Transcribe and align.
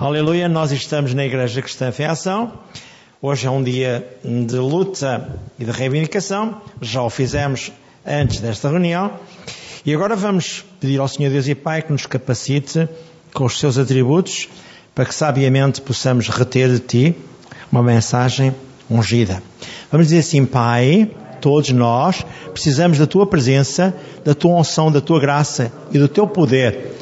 Aleluia, 0.00 0.48
nós 0.48 0.70
estamos 0.70 1.12
na 1.12 1.26
Igreja 1.26 1.60
Cristã 1.60 1.90
Fé 1.90 2.06
Ação. 2.06 2.52
Hoje 3.20 3.48
é 3.48 3.50
um 3.50 3.60
dia 3.60 4.06
de 4.24 4.54
luta 4.54 5.28
e 5.58 5.64
de 5.64 5.72
reivindicação. 5.72 6.62
Já 6.80 7.02
o 7.02 7.10
fizemos 7.10 7.72
antes 8.06 8.38
desta 8.38 8.68
reunião. 8.68 9.10
E 9.84 9.92
agora 9.92 10.14
vamos 10.14 10.64
pedir 10.78 11.00
ao 11.00 11.08
Senhor 11.08 11.30
Deus 11.30 11.48
e 11.48 11.54
Pai 11.56 11.82
que 11.82 11.90
nos 11.90 12.06
capacite 12.06 12.88
com 13.34 13.44
os 13.44 13.58
seus 13.58 13.76
atributos 13.76 14.48
para 14.94 15.04
que 15.04 15.12
sabiamente 15.12 15.80
possamos 15.80 16.28
reter 16.28 16.70
de 16.70 16.78
Ti 16.78 17.16
uma 17.72 17.82
mensagem 17.82 18.54
ungida. 18.88 19.42
Vamos 19.90 20.06
dizer 20.06 20.20
assim, 20.20 20.46
Pai, 20.46 21.10
todos 21.40 21.70
nós 21.70 22.24
precisamos 22.52 22.98
da 22.98 23.06
Tua 23.08 23.26
presença, 23.26 23.92
da 24.24 24.32
Tua 24.32 24.60
unção, 24.60 24.92
da 24.92 25.00
Tua 25.00 25.18
graça 25.18 25.72
e 25.90 25.98
do 25.98 26.06
Teu 26.06 26.24
poder, 26.28 26.94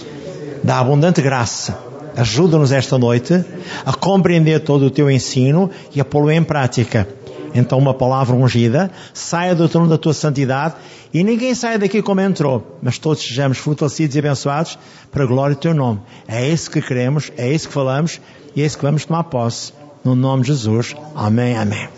da 0.65 0.79
abundante 0.79 1.21
graça 1.21 1.85
Ajuda-nos 2.17 2.73
esta 2.73 2.96
noite 2.96 3.45
a 3.85 3.93
compreender 3.93 4.61
todo 4.61 4.86
o 4.86 4.90
teu 4.90 5.11
ensino 5.11 5.71
e 5.95 6.00
a 6.00 6.04
pô-lo 6.04 6.31
em 6.31 6.43
prática. 6.43 7.07
Então, 7.54 7.79
uma 7.79 7.93
palavra 7.93 8.35
ungida, 8.35 8.90
saia 9.13 9.54
do 9.54 9.68
trono 9.68 9.89
da 9.89 9.99
tua 9.99 10.14
santidade 10.14 10.75
e 11.13 11.23
ninguém 11.23 11.54
saia 11.54 11.79
daqui 11.79 12.03
como 12.03 12.21
entrou, 12.21 12.79
mas 12.82 12.99
todos 12.99 13.23
sejamos 13.23 13.59
fortalecidos 13.59 14.17
e 14.17 14.18
abençoados 14.18 14.79
para 15.11 15.25
a 15.25 15.26
glória 15.26 15.54
do 15.54 15.61
teu 15.61 15.75
nome. 15.75 16.00
É 16.26 16.46
isso 16.49 16.71
que 16.71 16.81
queremos, 16.81 17.31
é 17.37 17.50
isso 17.50 17.68
que 17.68 17.75
falamos 17.75 18.21
e 18.54 18.62
é 18.62 18.67
isso 18.67 18.79
que 18.79 18.85
vamos 18.85 19.04
tomar 19.04 19.25
posse. 19.25 19.73
No 20.03 20.14
nome 20.14 20.43
de 20.43 20.48
Jesus. 20.48 20.95
Amém, 21.14 21.57
amém. 21.57 21.89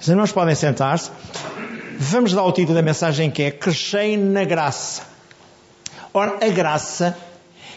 Os 0.00 0.08
irmãos 0.08 0.32
podem 0.32 0.54
sentar-se. 0.54 1.10
Vamos 1.98 2.32
dar 2.32 2.42
o 2.42 2.52
título 2.52 2.74
da 2.74 2.82
mensagem 2.82 3.30
que 3.30 3.42
é 3.42 3.50
Crescei 3.50 4.16
na 4.16 4.44
Graça. 4.44 5.02
Ora, 6.14 6.38
a 6.42 6.48
graça 6.48 7.16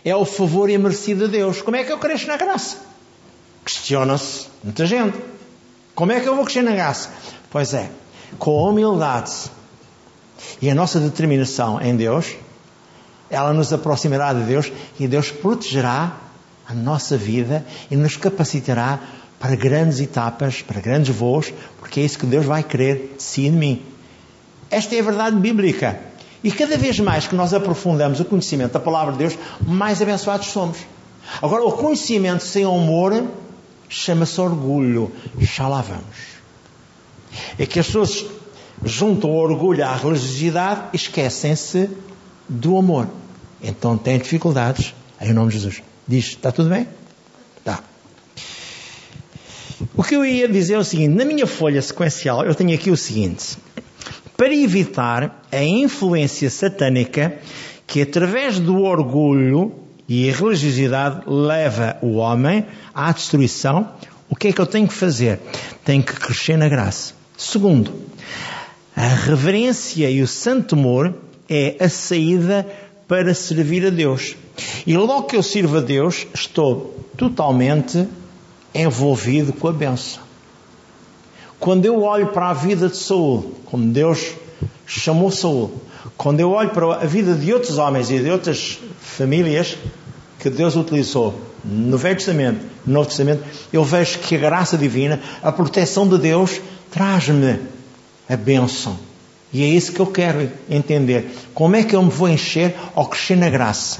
é 0.05 0.15
o 0.15 0.23
favor 0.23 0.69
e 0.69 0.77
mercê 0.77 1.15
de 1.15 1.27
Deus. 1.27 1.63
Como 1.63 1.75
é 1.75 1.83
que 1.83 1.91
eu 1.91 1.97
cresço 1.97 2.27
na 2.27 2.37
graça? 2.37 2.77
Questiona-se 3.65 4.45
muita 4.63 4.85
gente. 4.85 5.17
Como 5.95 6.11
é 6.11 6.19
que 6.19 6.29
eu 6.29 6.35
vou 6.35 6.45
crescer 6.45 6.61
na 6.61 6.73
graça? 6.73 7.09
Pois 7.49 7.73
é, 7.73 7.89
com 8.37 8.51
a 8.51 8.69
humildade 8.69 9.31
e 10.61 10.69
a 10.69 10.75
nossa 10.75 10.99
determinação 10.99 11.81
em 11.81 11.95
Deus, 11.95 12.35
ela 13.31 13.51
nos 13.51 13.73
aproximará 13.73 14.31
de 14.33 14.43
Deus 14.43 14.71
e 14.99 15.07
Deus 15.07 15.31
protegerá 15.31 16.17
a 16.67 16.73
nossa 16.73 17.17
vida 17.17 17.65
e 17.89 17.95
nos 17.95 18.15
capacitará 18.15 18.99
para 19.39 19.55
grandes 19.55 19.99
etapas, 19.99 20.61
para 20.61 20.79
grandes 20.79 21.15
voos, 21.15 21.51
porque 21.79 21.99
é 21.99 22.03
isso 22.03 22.19
que 22.19 22.25
Deus 22.25 22.45
vai 22.45 22.61
querer 22.61 23.15
de 23.17 23.23
si 23.23 23.47
e 23.47 23.49
de 23.49 23.55
mim. 23.55 23.85
Esta 24.69 24.95
é 24.95 24.99
a 24.99 25.03
verdade 25.03 25.35
bíblica. 25.37 25.99
E 26.45 26.51
cada 26.51 26.77
vez 26.77 26.99
mais 26.99 27.25
que 27.25 27.33
nós 27.33 27.55
aprofundamos 27.55 28.19
o 28.19 28.25
conhecimento 28.25 28.73
da 28.73 28.79
palavra 28.79 29.13
de 29.13 29.17
Deus, 29.17 29.37
mais 29.65 29.99
abençoados 29.99 30.49
somos. 30.49 30.77
Agora, 31.41 31.63
o 31.63 31.71
conhecimento 31.71 32.43
sem 32.43 32.63
amor 32.63 33.25
chama-se 33.89 34.39
orgulho. 34.39 35.11
Já 35.39 35.67
lá 35.67 35.81
vamos. 35.81 36.35
É 37.57 37.65
que 37.65 37.79
as 37.79 37.87
pessoas 37.87 38.25
juntam 38.83 39.31
o 39.31 39.37
orgulho 39.37 39.83
à 39.83 39.95
religiosidade 39.95 40.89
e 40.93 40.97
esquecem-se 40.97 41.89
do 42.47 42.77
amor. 42.77 43.07
Então 43.59 43.97
têm 43.97 44.19
dificuldades. 44.19 44.93
Em 45.19 45.33
nome 45.33 45.47
de 45.47 45.55
Jesus. 45.55 45.81
Diz: 46.07 46.25
está 46.25 46.51
tudo 46.51 46.69
bem? 46.69 46.87
Está. 47.57 47.79
O 49.97 50.03
que 50.03 50.15
eu 50.15 50.23
ia 50.23 50.47
dizer 50.47 50.75
é 50.75 50.77
o 50.77 50.83
seguinte: 50.83 51.15
na 51.15 51.25
minha 51.25 51.47
folha 51.47 51.81
sequencial, 51.81 52.45
eu 52.45 52.53
tenho 52.53 52.75
aqui 52.75 52.91
o 52.91 52.97
seguinte 52.97 53.57
para 54.37 54.53
evitar 54.53 55.43
a 55.51 55.63
influência 55.63 56.49
satânica 56.49 57.37
que, 57.87 58.01
através 58.01 58.59
do 58.59 58.81
orgulho 58.81 59.73
e 60.07 60.29
a 60.29 60.33
religiosidade, 60.33 61.21
leva 61.27 61.97
o 62.01 62.15
homem 62.15 62.65
à 62.93 63.11
destruição, 63.11 63.89
o 64.29 64.35
que 64.35 64.49
é 64.49 64.53
que 64.53 64.61
eu 64.61 64.65
tenho 64.65 64.87
que 64.87 64.93
fazer? 64.93 65.39
Tenho 65.83 66.03
que 66.03 66.13
crescer 66.13 66.57
na 66.57 66.67
graça. 66.67 67.13
Segundo, 67.37 67.93
a 68.95 69.07
reverência 69.07 70.09
e 70.09 70.21
o 70.21 70.27
santo 70.27 70.75
temor 70.75 71.13
é 71.49 71.75
a 71.79 71.89
saída 71.89 72.65
para 73.07 73.33
servir 73.33 73.85
a 73.85 73.89
Deus. 73.89 74.35
E 74.85 74.95
logo 74.97 75.23
que 75.23 75.35
eu 75.35 75.43
sirvo 75.43 75.77
a 75.77 75.81
Deus, 75.81 76.27
estou 76.33 77.05
totalmente 77.17 78.07
envolvido 78.73 79.53
com 79.53 79.67
a 79.67 79.73
benção. 79.73 80.23
Quando 81.59 81.85
eu 81.85 82.03
olho 82.03 82.27
para 82.27 82.49
a 82.49 82.53
vida 82.53 82.89
de 82.89 82.97
Saul, 82.97 83.55
como 83.65 83.91
Deus 83.91 84.33
chamou 84.85 85.31
Saul, 85.31 85.71
quando 86.17 86.39
eu 86.39 86.51
olho 86.51 86.69
para 86.69 86.95
a 86.95 87.05
vida 87.05 87.33
de 87.33 87.53
outros 87.53 87.77
homens 87.77 88.09
e 88.09 88.19
de 88.19 88.29
outras 88.29 88.79
famílias 88.99 89.77
que 90.39 90.49
Deus 90.49 90.75
utilizou 90.75 91.33
no 91.63 91.97
Velho 91.97 92.15
Testamento, 92.15 92.65
no 92.85 92.93
Novo 92.93 93.07
Testamento, 93.07 93.43
eu 93.73 93.83
vejo 93.83 94.19
que 94.19 94.35
a 94.35 94.39
graça 94.39 94.77
divina, 94.77 95.19
a 95.41 95.51
proteção 95.51 96.07
de 96.07 96.17
Deus, 96.17 96.61
traz-me 96.91 97.59
a 98.29 98.35
bênção. 98.35 98.97
E 99.51 99.63
é 99.63 99.67
isso 99.67 99.93
que 99.93 99.99
eu 99.99 100.07
quero 100.07 100.51
entender. 100.69 101.31
Como 101.53 101.75
é 101.75 101.83
que 101.83 101.95
eu 101.95 102.03
me 102.03 102.11
vou 102.11 102.29
encher 102.29 102.75
ou 102.93 103.05
crescer 103.05 103.35
na 103.35 103.49
graça? 103.49 103.99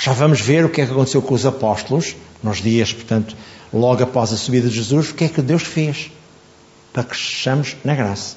Já 0.00 0.12
vamos 0.12 0.40
ver 0.40 0.64
o 0.64 0.68
que 0.68 0.80
é 0.80 0.86
que 0.86 0.92
aconteceu 0.92 1.20
com 1.22 1.34
os 1.34 1.44
apóstolos, 1.44 2.16
nos 2.42 2.58
dias, 2.58 2.92
portanto, 2.92 3.36
logo 3.72 4.02
após 4.02 4.32
a 4.32 4.36
subida 4.36 4.68
de 4.68 4.74
Jesus, 4.74 5.10
o 5.10 5.14
que 5.14 5.24
é 5.24 5.28
que 5.28 5.42
Deus 5.42 5.62
fez 5.62 6.10
para 6.98 7.04
que 7.04 7.10
cresçamos 7.10 7.76
na 7.84 7.94
graça. 7.94 8.36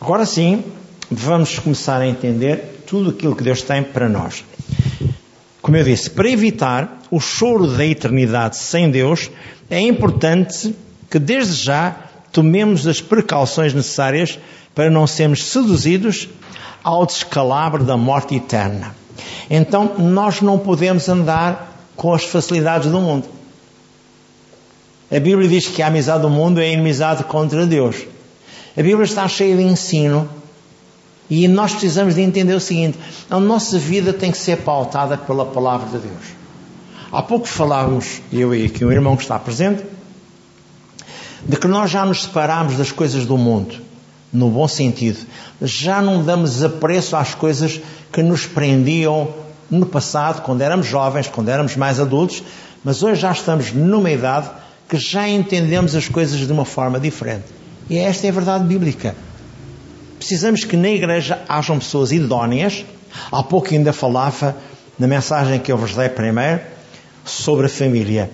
Agora 0.00 0.26
sim, 0.26 0.64
vamos 1.08 1.58
começar 1.58 2.00
a 2.00 2.06
entender 2.06 2.82
tudo 2.84 3.10
aquilo 3.10 3.36
que 3.36 3.44
Deus 3.44 3.62
tem 3.62 3.82
para 3.82 4.08
nós. 4.08 4.44
Como 5.62 5.76
eu 5.76 5.84
disse, 5.84 6.10
para 6.10 6.28
evitar 6.28 7.02
o 7.10 7.20
choro 7.20 7.66
da 7.68 7.84
eternidade 7.84 8.56
sem 8.56 8.90
Deus, 8.90 9.30
é 9.70 9.80
importante 9.80 10.74
que 11.08 11.18
desde 11.18 11.54
já 11.54 11.94
tomemos 12.32 12.86
as 12.86 13.00
precauções 13.00 13.72
necessárias 13.72 14.38
para 14.74 14.90
não 14.90 15.06
sermos 15.06 15.44
seduzidos 15.44 16.28
ao 16.82 17.06
descalabro 17.06 17.84
da 17.84 17.96
morte 17.96 18.34
eterna. 18.34 18.96
Então, 19.48 19.94
nós 19.98 20.40
não 20.40 20.58
podemos 20.58 21.08
andar 21.08 21.86
com 21.94 22.12
as 22.12 22.24
facilidades 22.24 22.90
do 22.90 23.00
mundo. 23.00 23.37
A 25.10 25.18
Bíblia 25.18 25.48
diz 25.48 25.66
que 25.66 25.82
a 25.82 25.86
amizade 25.86 26.22
do 26.22 26.28
mundo 26.28 26.60
é 26.60 26.70
inimizade 26.70 27.24
contra 27.24 27.66
Deus. 27.66 27.96
A 28.76 28.82
Bíblia 28.82 29.04
está 29.04 29.26
cheia 29.26 29.56
de 29.56 29.62
ensino 29.62 30.28
e 31.30 31.48
nós 31.48 31.72
precisamos 31.72 32.14
de 32.14 32.20
entender 32.20 32.54
o 32.54 32.60
seguinte: 32.60 32.98
a 33.30 33.40
nossa 33.40 33.78
vida 33.78 34.12
tem 34.12 34.30
que 34.30 34.36
ser 34.36 34.58
pautada 34.58 35.16
pela 35.16 35.46
palavra 35.46 35.86
de 35.98 36.06
Deus. 36.06 36.24
Há 37.10 37.22
pouco 37.22 37.48
falávamos, 37.48 38.20
eu 38.30 38.54
e 38.54 38.66
aqui 38.66 38.84
um 38.84 38.92
irmão 38.92 39.16
que 39.16 39.22
está 39.22 39.38
presente, 39.38 39.82
de 41.42 41.56
que 41.56 41.66
nós 41.66 41.90
já 41.90 42.04
nos 42.04 42.24
separamos 42.24 42.76
das 42.76 42.92
coisas 42.92 43.24
do 43.24 43.38
mundo, 43.38 43.76
no 44.30 44.50
bom 44.50 44.68
sentido. 44.68 45.20
Já 45.62 46.02
não 46.02 46.22
damos 46.22 46.62
apreço 46.62 47.16
às 47.16 47.34
coisas 47.34 47.80
que 48.12 48.22
nos 48.22 48.44
prendiam 48.44 49.32
no 49.70 49.86
passado, 49.86 50.42
quando 50.42 50.60
éramos 50.60 50.86
jovens, 50.86 51.28
quando 51.28 51.48
éramos 51.48 51.76
mais 51.76 51.98
adultos, 51.98 52.42
mas 52.84 53.02
hoje 53.02 53.22
já 53.22 53.32
estamos 53.32 53.72
numa 53.72 54.10
idade 54.10 54.50
que 54.88 54.96
já 54.96 55.28
entendemos 55.28 55.94
as 55.94 56.08
coisas 56.08 56.38
de 56.38 56.52
uma 56.52 56.64
forma 56.64 56.98
diferente. 56.98 57.44
E 57.90 57.98
esta 57.98 58.26
é 58.26 58.30
a 58.30 58.32
verdade 58.32 58.64
bíblica. 58.64 59.14
Precisamos 60.18 60.64
que 60.64 60.76
na 60.76 60.88
igreja 60.88 61.42
hajam 61.48 61.78
pessoas 61.78 62.10
idóneas. 62.10 62.84
Há 63.30 63.42
pouco 63.42 63.72
ainda 63.72 63.92
falava 63.92 64.56
na 64.98 65.06
mensagem 65.06 65.60
que 65.60 65.70
eu 65.70 65.76
vos 65.76 65.94
dei 65.94 66.08
primeiro 66.08 66.60
sobre 67.24 67.66
a 67.66 67.68
família. 67.68 68.30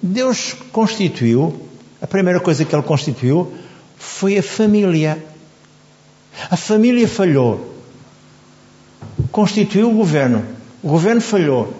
Deus 0.00 0.54
constituiu, 0.72 1.68
a 2.00 2.06
primeira 2.06 2.38
coisa 2.38 2.64
que 2.64 2.74
Ele 2.74 2.82
constituiu 2.82 3.52
foi 3.98 4.38
a 4.38 4.42
família. 4.42 5.22
A 6.50 6.56
família 6.56 7.08
falhou. 7.08 7.74
Constituiu 9.32 9.90
o 9.90 9.94
governo. 9.94 10.44
O 10.82 10.88
governo 10.88 11.20
falhou. 11.20 11.74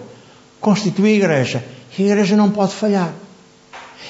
Constituiu 0.59 1.07
a 1.07 1.11
igreja. 1.11 1.63
E 1.97 2.03
a 2.03 2.05
igreja 2.07 2.35
não 2.35 2.51
pode 2.51 2.73
falhar. 2.73 3.13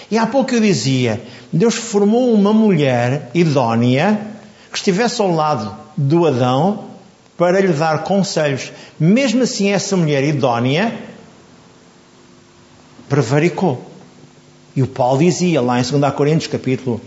E 0.10 0.18
há 0.18 0.26
pouco 0.26 0.54
eu 0.54 0.62
dizia, 0.62 1.22
Deus 1.52 1.76
formou 1.76 2.34
uma 2.34 2.54
mulher 2.54 3.30
idónea 3.34 4.20
que 4.72 4.78
estivesse 4.78 5.22
ao 5.22 5.34
lado 5.34 5.76
do 5.98 6.26
Adão 6.26 6.86
para 7.38 7.60
lhe 7.60 7.74
dar 7.74 8.04
conselhos. 8.04 8.72
Mesmo 9.00 9.44
assim, 9.44 9.70
essa 9.70 9.98
mulher 9.98 10.24
idónea 10.24 10.98
prevaricou. 13.10 13.86
E 14.76 14.82
o 14.82 14.88
Paulo 14.88 15.20
dizia 15.20 15.62
lá 15.62 15.80
em 15.80 15.84
2 15.84 16.14
Coríntios, 16.14 16.52
capítulo 16.52 17.02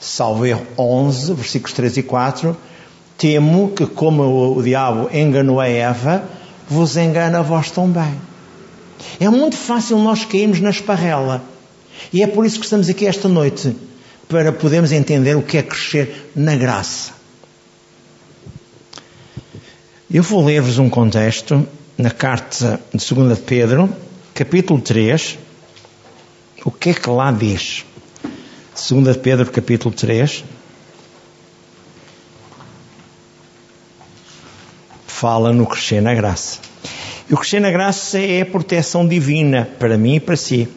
salvo 0.00 0.44
11, 0.78 1.34
versículos 1.34 1.72
3 1.72 1.96
e 1.98 2.02
4, 2.02 2.56
temo 3.16 3.70
que 3.70 3.86
como 3.86 4.56
o 4.56 4.62
diabo 4.62 5.10
enganou 5.12 5.60
a 5.60 5.68
Eva, 5.68 6.24
vos 6.68 6.96
engana 6.96 7.40
a 7.40 7.42
vós 7.42 7.70
também. 7.70 8.14
É 9.20 9.28
muito 9.28 9.56
fácil 9.56 9.98
nós 9.98 10.24
cairmos 10.24 10.60
na 10.60 10.70
esparrela. 10.70 11.42
E 12.12 12.22
é 12.22 12.26
por 12.26 12.44
isso 12.46 12.58
que 12.58 12.64
estamos 12.64 12.88
aqui 12.88 13.06
esta 13.06 13.28
noite, 13.28 13.74
para 14.28 14.52
podermos 14.52 14.92
entender 14.92 15.36
o 15.36 15.42
que 15.42 15.58
é 15.58 15.62
crescer 15.62 16.30
na 16.34 16.54
graça. 16.56 17.12
Eu 20.10 20.22
vou 20.22 20.44
ler-vos 20.44 20.78
um 20.78 20.88
contexto 20.88 21.66
na 21.96 22.10
carta 22.10 22.80
de 22.94 23.14
2 23.14 23.38
Pedro, 23.40 23.94
capítulo 24.34 24.80
3, 24.80 25.38
o 26.64 26.70
que 26.70 26.90
é 26.90 26.94
que 26.94 27.08
lá 27.08 27.30
diz? 27.30 27.84
2 28.88 29.16
Pedro, 29.16 29.50
capítulo 29.50 29.94
3. 29.94 30.44
Fala 35.06 35.52
no 35.52 35.66
crescer 35.66 36.00
na 36.00 36.14
graça. 36.14 36.60
E 37.28 37.34
o 37.34 37.36
crescer 37.36 37.60
na 37.60 37.70
graça 37.70 38.18
é 38.18 38.42
a 38.42 38.46
proteção 38.46 39.06
divina 39.06 39.68
para 39.78 39.96
mim 39.96 40.16
e 40.16 40.20
para 40.20 40.36
si. 40.36 40.68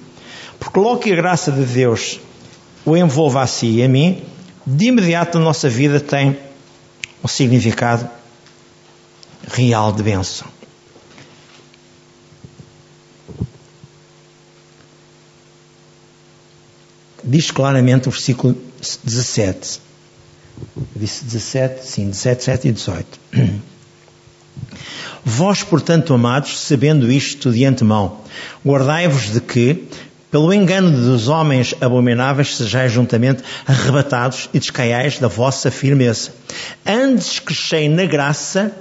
Porque 0.61 0.79
logo 0.79 0.99
que 0.99 1.11
a 1.11 1.15
graça 1.15 1.51
de 1.51 1.65
Deus 1.65 2.19
o 2.85 2.95
envolva 2.95 3.41
a 3.41 3.47
si 3.47 3.77
e 3.77 3.83
a 3.83 3.89
mim, 3.89 4.23
de 4.65 4.85
imediato 4.85 5.39
a 5.39 5.41
nossa 5.41 5.67
vida 5.67 5.99
tem 5.99 6.37
um 7.23 7.27
significado 7.27 8.07
real 9.51 9.91
de 9.91 10.03
bênção. 10.03 10.47
Diz 17.23 17.49
claramente 17.49 18.07
o 18.07 18.11
versículo 18.11 18.55
17. 19.03 19.81
Disse 20.95 21.25
17, 21.25 21.85
sim, 21.85 22.09
17, 22.11 22.37
17 22.37 22.67
e 22.67 22.71
18. 22.71 23.19
Vós, 25.25 25.63
portanto, 25.63 26.13
amados, 26.13 26.59
sabendo 26.59 27.11
isto 27.11 27.51
de 27.51 27.65
antemão, 27.65 28.19
guardai-vos 28.63 29.31
de 29.33 29.41
que, 29.41 29.87
pelo 30.31 30.53
engano 30.53 30.89
dos 30.89 31.27
homens 31.27 31.75
abomináveis, 31.81 32.55
sejais 32.55 32.91
juntamente 32.91 33.43
arrebatados 33.67 34.49
e 34.53 34.59
descaiais 34.59 35.19
da 35.19 35.27
vossa 35.27 35.69
firmeza. 35.69 36.31
Antes 36.85 37.39
crescei 37.39 37.89
na 37.89 38.05
graça 38.05 38.71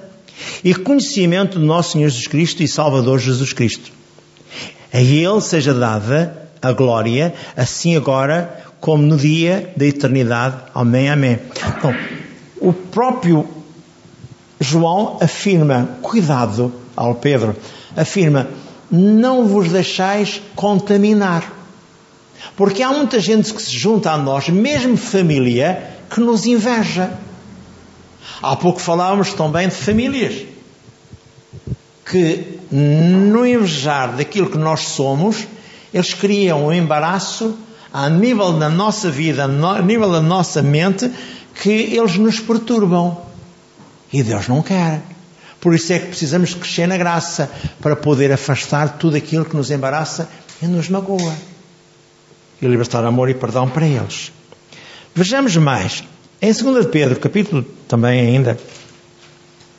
e 0.62 0.72
conhecimento 0.74 1.58
do 1.58 1.66
nosso 1.66 1.92
Senhor 1.92 2.08
Jesus 2.08 2.28
Cristo 2.28 2.62
e 2.62 2.68
Salvador 2.68 3.18
Jesus 3.18 3.52
Cristo. 3.52 3.90
A 4.92 5.00
Ele 5.00 5.40
seja 5.40 5.74
dada 5.74 6.48
a 6.62 6.72
glória, 6.72 7.34
assim 7.56 7.96
agora 7.96 8.64
como 8.80 9.02
no 9.02 9.16
dia 9.16 9.72
da 9.76 9.84
eternidade. 9.84 10.56
Amém, 10.74 11.10
amém. 11.10 11.38
Então, 11.76 11.94
o 12.60 12.72
próprio 12.72 13.46
João 14.60 15.18
afirma, 15.20 15.88
cuidado 16.00 16.72
ao 16.96 17.14
Pedro, 17.14 17.56
afirma, 17.96 18.48
não 18.90 19.46
vos 19.46 19.70
deixais 19.70 20.40
contaminar. 20.54 21.52
Porque 22.56 22.82
há 22.82 22.90
muita 22.90 23.20
gente 23.20 23.52
que 23.52 23.62
se 23.62 23.76
junta 23.76 24.10
a 24.10 24.18
nós, 24.18 24.48
mesmo 24.48 24.96
família, 24.96 25.96
que 26.08 26.20
nos 26.20 26.46
inveja. 26.46 27.12
Há 28.42 28.56
pouco 28.56 28.80
falávamos 28.80 29.32
também 29.34 29.68
de 29.68 29.74
famílias 29.74 30.46
que, 32.10 32.58
no 32.70 33.46
invejar 33.46 34.16
daquilo 34.16 34.50
que 34.50 34.58
nós 34.58 34.80
somos, 34.80 35.46
eles 35.92 36.12
criam 36.14 36.66
um 36.66 36.72
embaraço 36.72 37.56
a 37.92 38.08
nível 38.08 38.52
da 38.52 38.68
nossa 38.68 39.10
vida, 39.10 39.44
a 39.44 39.82
nível 39.82 40.10
da 40.10 40.20
nossa 40.20 40.62
mente, 40.62 41.10
que 41.62 41.70
eles 41.70 42.16
nos 42.16 42.40
perturbam. 42.40 43.20
E 44.12 44.22
Deus 44.22 44.48
não 44.48 44.62
quer. 44.62 45.02
Por 45.60 45.74
isso 45.74 45.92
é 45.92 45.98
que 45.98 46.06
precisamos 46.06 46.54
crescer 46.54 46.86
na 46.86 46.96
graça 46.96 47.50
para 47.80 47.94
poder 47.94 48.32
afastar 48.32 48.96
tudo 48.96 49.16
aquilo 49.16 49.44
que 49.44 49.54
nos 49.54 49.70
embaraça 49.70 50.28
e 50.62 50.66
nos 50.66 50.88
magoa. 50.88 51.34
E 52.62 52.66
libertar 52.66 53.04
amor 53.04 53.28
e 53.28 53.34
perdão 53.34 53.68
para 53.68 53.86
eles. 53.86 54.32
Vejamos 55.14 55.56
mais. 55.56 56.02
Em 56.40 56.52
2 56.52 56.86
Pedro, 56.86 57.20
capítulo 57.20 57.62
também 57.86 58.20
ainda 58.20 58.58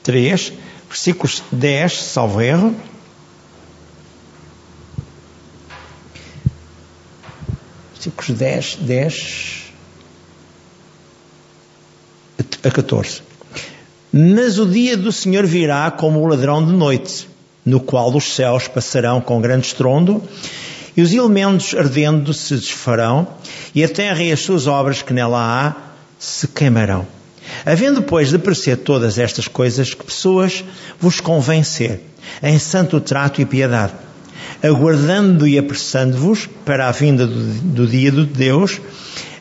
3, 0.04 0.54
versículos 0.88 1.42
10, 1.52 1.94
salvo 1.94 2.42
erro. 2.42 2.76
Versículos 7.94 8.30
10, 8.38 8.76
10 8.82 9.62
a 12.64 12.72
14. 12.72 13.31
Mas 14.14 14.60
o 14.60 14.66
dia 14.66 14.98
do 14.98 15.12
Senhor 15.12 15.46
virá 15.46 15.90
como 15.90 16.20
o 16.20 16.28
ladrão 16.28 16.66
de 16.66 16.74
noite, 16.74 17.30
no 17.66 17.80
qual 17.80 18.14
os 18.14 18.36
céus 18.36 18.68
passarão 18.68 19.22
com 19.22 19.40
grande 19.40 19.68
estrondo, 19.68 20.22
e 20.98 21.02
os 21.02 21.14
elementos 21.14 21.74
ardendo 21.74 22.34
se 22.34 22.56
desfarão, 22.56 23.26
e 23.74 23.84
a 23.84 23.88
terra 23.88 24.22
e 24.22 24.32
as 24.32 24.42
suas 24.42 24.68
obras 24.68 25.02
que 25.02 25.14
nela 25.14 25.40
há 25.40 25.76
se 26.20 26.48
queimarão. 26.50 27.08
Havendo, 27.66 28.02
pois, 28.02 28.30
de 28.30 28.38
parecer 28.38 28.78
todas 28.78 29.18
estas 29.18 29.48
coisas, 29.48 29.94
que 29.94 30.04
pessoas 30.04 30.64
vos 31.00 31.22
convencer 31.22 32.02
em 32.44 32.60
santo 32.60 33.00
trato 33.00 33.42
e 33.42 33.46
piedade, 33.46 33.94
aguardando 34.62 35.48
e 35.48 35.58
apressando-vos 35.58 36.50
para 36.66 36.90
a 36.90 36.92
vinda 36.92 37.26
do, 37.26 37.54
do 37.54 37.88
dia 37.88 38.12
de 38.12 38.26
Deus, 38.26 38.82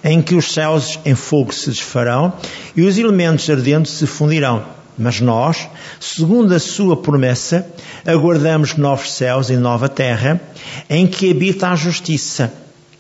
em 0.03 0.23
que 0.23 0.35
os 0.35 0.53
céus 0.53 0.99
em 1.05 1.15
fogo 1.15 1.53
se 1.53 1.71
desfarão 1.71 2.33
e 2.77 2.83
os 2.83 2.99
elementos 2.99 3.49
ardentes 3.49 3.93
se 3.93 4.07
fundirão. 4.07 4.65
Mas 4.97 5.21
nós, 5.21 5.69
segundo 5.99 6.55
a 6.55 6.59
sua 6.59 6.97
promessa, 6.97 7.67
aguardamos 8.07 8.77
novos 8.77 9.13
céus 9.13 9.49
e 9.49 9.57
nova 9.57 9.89
terra, 9.89 10.41
em 10.89 11.07
que 11.07 11.31
habita 11.31 11.69
a 11.69 11.77
justiça. 11.77 12.53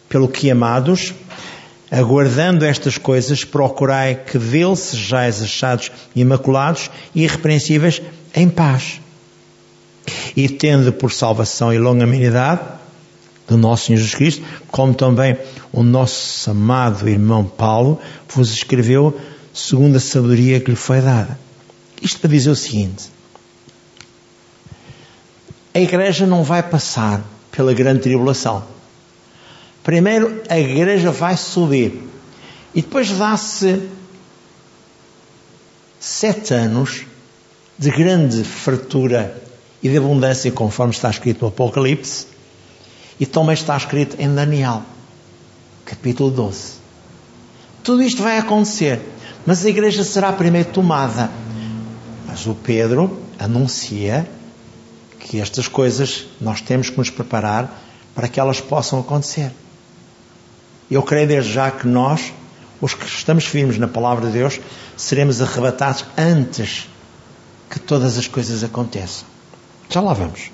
Pelo 0.08 0.26
que, 0.26 0.50
amados, 0.50 1.12
aguardando 1.90 2.64
estas 2.64 2.96
coisas, 2.96 3.44
procurai 3.44 4.14
que 4.14 4.38
dele 4.38 4.76
sejais 4.76 5.42
achados 5.42 5.92
imaculados 6.16 6.90
e 7.14 7.24
irrepreensíveis 7.24 8.00
em 8.34 8.48
paz. 8.48 9.00
E 10.34 10.48
tendo 10.48 10.92
por 10.92 11.12
salvação 11.12 11.72
e 11.72 11.78
longanimidade 11.78 12.79
do 13.50 13.58
nosso 13.58 13.86
Senhor 13.86 13.98
Jesus 13.98 14.14
Cristo, 14.14 14.46
como 14.68 14.94
também 14.94 15.36
o 15.72 15.82
nosso 15.82 16.48
amado 16.48 17.08
irmão 17.08 17.44
Paulo 17.44 18.00
vos 18.28 18.52
escreveu 18.52 19.20
segundo 19.52 19.96
a 19.96 20.00
sabedoria 20.00 20.60
que 20.60 20.70
lhe 20.70 20.76
foi 20.76 21.00
dada. 21.00 21.36
Isto 22.00 22.20
para 22.20 22.30
dizer 22.30 22.50
o 22.50 22.56
seguinte: 22.56 23.10
a 25.74 25.80
igreja 25.80 26.26
não 26.26 26.44
vai 26.44 26.62
passar 26.62 27.24
pela 27.50 27.74
grande 27.74 28.02
tribulação. 28.02 28.64
Primeiro 29.82 30.42
a 30.48 30.56
igreja 30.56 31.10
vai 31.10 31.36
subir 31.36 32.08
e 32.72 32.82
depois 32.82 33.10
dá-se 33.10 33.88
sete 35.98 36.54
anos 36.54 37.02
de 37.76 37.90
grande 37.90 38.44
fartura 38.44 39.42
e 39.82 39.88
de 39.88 39.96
abundância, 39.96 40.52
conforme 40.52 40.94
está 40.94 41.10
escrito 41.10 41.42
no 41.42 41.48
Apocalipse, 41.48 42.29
e 43.20 43.26
também 43.26 43.52
está 43.52 43.76
escrito 43.76 44.16
em 44.18 44.34
Daniel, 44.34 44.82
capítulo 45.84 46.30
12. 46.30 46.80
Tudo 47.84 48.02
isto 48.02 48.22
vai 48.22 48.38
acontecer, 48.38 48.98
mas 49.44 49.64
a 49.64 49.68
igreja 49.68 50.02
será 50.02 50.32
primeiro 50.32 50.70
tomada. 50.70 51.30
Mas 52.26 52.46
o 52.46 52.54
Pedro 52.54 53.20
anuncia 53.38 54.26
que 55.18 55.38
estas 55.38 55.68
coisas 55.68 56.26
nós 56.40 56.62
temos 56.62 56.88
que 56.88 56.96
nos 56.96 57.10
preparar 57.10 57.82
para 58.14 58.26
que 58.26 58.40
elas 58.40 58.58
possam 58.58 59.00
acontecer. 59.00 59.52
Eu 60.90 61.02
creio 61.02 61.28
desde 61.28 61.52
já 61.52 61.70
que 61.70 61.86
nós, 61.86 62.32
os 62.80 62.94
que 62.94 63.04
estamos 63.04 63.44
firmes 63.44 63.76
na 63.76 63.86
palavra 63.86 64.26
de 64.26 64.32
Deus, 64.32 64.58
seremos 64.96 65.42
arrebatados 65.42 66.06
antes 66.16 66.88
que 67.68 67.78
todas 67.78 68.16
as 68.16 68.26
coisas 68.26 68.64
aconteçam. 68.64 69.26
Já 69.90 70.00
lá 70.00 70.14
vamos. 70.14 70.50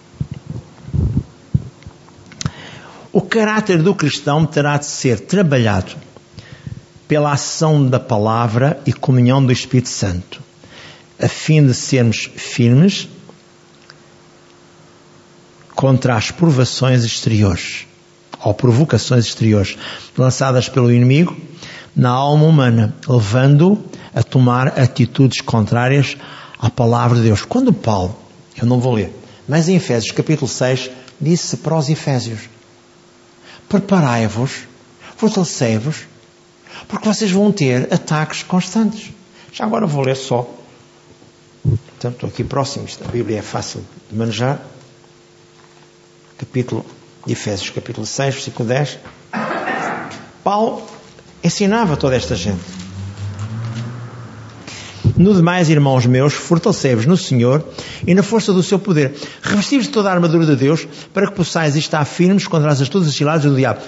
O 3.16 3.22
caráter 3.22 3.82
do 3.82 3.94
cristão 3.94 4.44
terá 4.44 4.76
de 4.76 4.84
ser 4.84 5.20
trabalhado 5.20 5.96
pela 7.08 7.32
ação 7.32 7.88
da 7.88 7.98
palavra 7.98 8.78
e 8.84 8.92
comunhão 8.92 9.42
do 9.42 9.50
Espírito 9.50 9.88
Santo, 9.88 10.42
a 11.18 11.26
fim 11.26 11.66
de 11.66 11.72
sermos 11.72 12.28
firmes 12.36 13.08
contra 15.74 16.14
as 16.14 16.30
provações 16.30 17.04
exteriores 17.04 17.86
ou 18.44 18.52
provocações 18.52 19.24
exteriores 19.24 19.78
lançadas 20.14 20.68
pelo 20.68 20.92
inimigo 20.92 21.34
na 21.96 22.10
alma 22.10 22.44
humana, 22.44 22.94
levando-o 23.08 23.82
a 24.14 24.22
tomar 24.22 24.78
atitudes 24.78 25.40
contrárias 25.40 26.18
à 26.58 26.68
palavra 26.68 27.16
de 27.16 27.24
Deus. 27.24 27.46
Quando 27.46 27.72
Paulo, 27.72 28.14
eu 28.60 28.66
não 28.66 28.78
vou 28.78 28.92
ler, 28.92 29.10
mas 29.48 29.70
em 29.70 29.76
Efésios 29.76 30.12
capítulo 30.12 30.46
6, 30.46 30.90
disse 31.18 31.56
para 31.56 31.78
os 31.78 31.88
Efésios: 31.88 32.55
preparai-vos, 33.68 34.66
fortalecei-vos, 35.16 36.06
porque 36.88 37.08
vocês 37.08 37.30
vão 37.30 37.50
ter 37.52 37.92
ataques 37.92 38.42
constantes. 38.42 39.10
Já 39.52 39.64
agora 39.64 39.86
vou 39.86 40.02
ler 40.02 40.16
só. 40.16 40.48
Então, 41.98 42.10
estou 42.10 42.28
aqui 42.28 42.44
próximo, 42.44 42.86
a 43.04 43.08
Bíblia 43.10 43.38
é 43.38 43.42
fácil 43.42 43.84
de 44.10 44.16
manejar. 44.16 44.60
Capítulo 46.38 46.84
de 47.26 47.32
Efésios, 47.32 47.70
capítulo 47.70 48.06
6, 48.06 48.34
versículo 48.34 48.68
10. 48.68 48.98
Paulo 50.44 50.86
ensinava 51.42 51.96
toda 51.96 52.14
esta 52.14 52.36
gente. 52.36 52.85
No 55.16 55.32
demais, 55.32 55.70
irmãos 55.70 56.04
meus, 56.04 56.34
fortalecei-vos 56.34 57.06
no 57.06 57.16
Senhor 57.16 57.64
e 58.06 58.14
na 58.14 58.22
força 58.22 58.52
do 58.52 58.62
seu 58.62 58.78
poder. 58.78 59.14
Revestivos 59.40 59.86
de 59.86 59.92
toda 59.92 60.10
a 60.10 60.12
armadura 60.12 60.44
de 60.44 60.54
Deus 60.54 60.86
para 61.14 61.26
que 61.26 61.32
possais 61.32 61.74
estar 61.74 62.04
firmes 62.04 62.46
contra 62.46 62.70
as 62.70 62.82
astutas 62.82 63.14
ciladas 63.14 63.44
do 63.44 63.56
diabo. 63.56 63.80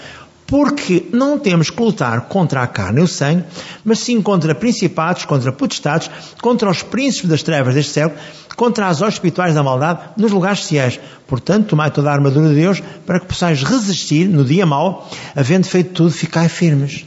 Porque 0.46 1.04
não 1.12 1.38
temos 1.38 1.68
que 1.68 1.82
lutar 1.82 2.22
contra 2.22 2.62
a 2.62 2.66
carne 2.66 3.00
e 3.00 3.04
o 3.04 3.06
sangue, 3.06 3.44
mas 3.84 3.98
sim 3.98 4.22
contra 4.22 4.54
principados, 4.54 5.26
contra 5.26 5.52
potestades, 5.52 6.10
contra 6.40 6.70
os 6.70 6.82
príncipes 6.82 7.28
das 7.28 7.42
trevas 7.42 7.74
deste 7.74 7.92
século, 7.92 8.18
contra 8.56 8.88
as 8.88 9.02
espirituais 9.02 9.54
da 9.54 9.62
maldade 9.62 10.00
nos 10.16 10.32
lugares 10.32 10.64
ciais. 10.64 10.98
Portanto, 11.26 11.68
tomai 11.68 11.90
toda 11.90 12.08
a 12.08 12.14
armadura 12.14 12.48
de 12.48 12.54
Deus 12.54 12.82
para 13.04 13.20
que 13.20 13.26
possais 13.26 13.62
resistir 13.62 14.26
no 14.26 14.46
dia 14.46 14.64
mau, 14.64 15.06
havendo 15.36 15.66
feito 15.66 15.90
tudo, 15.92 16.10
ficai 16.10 16.48
firmes. 16.48 17.04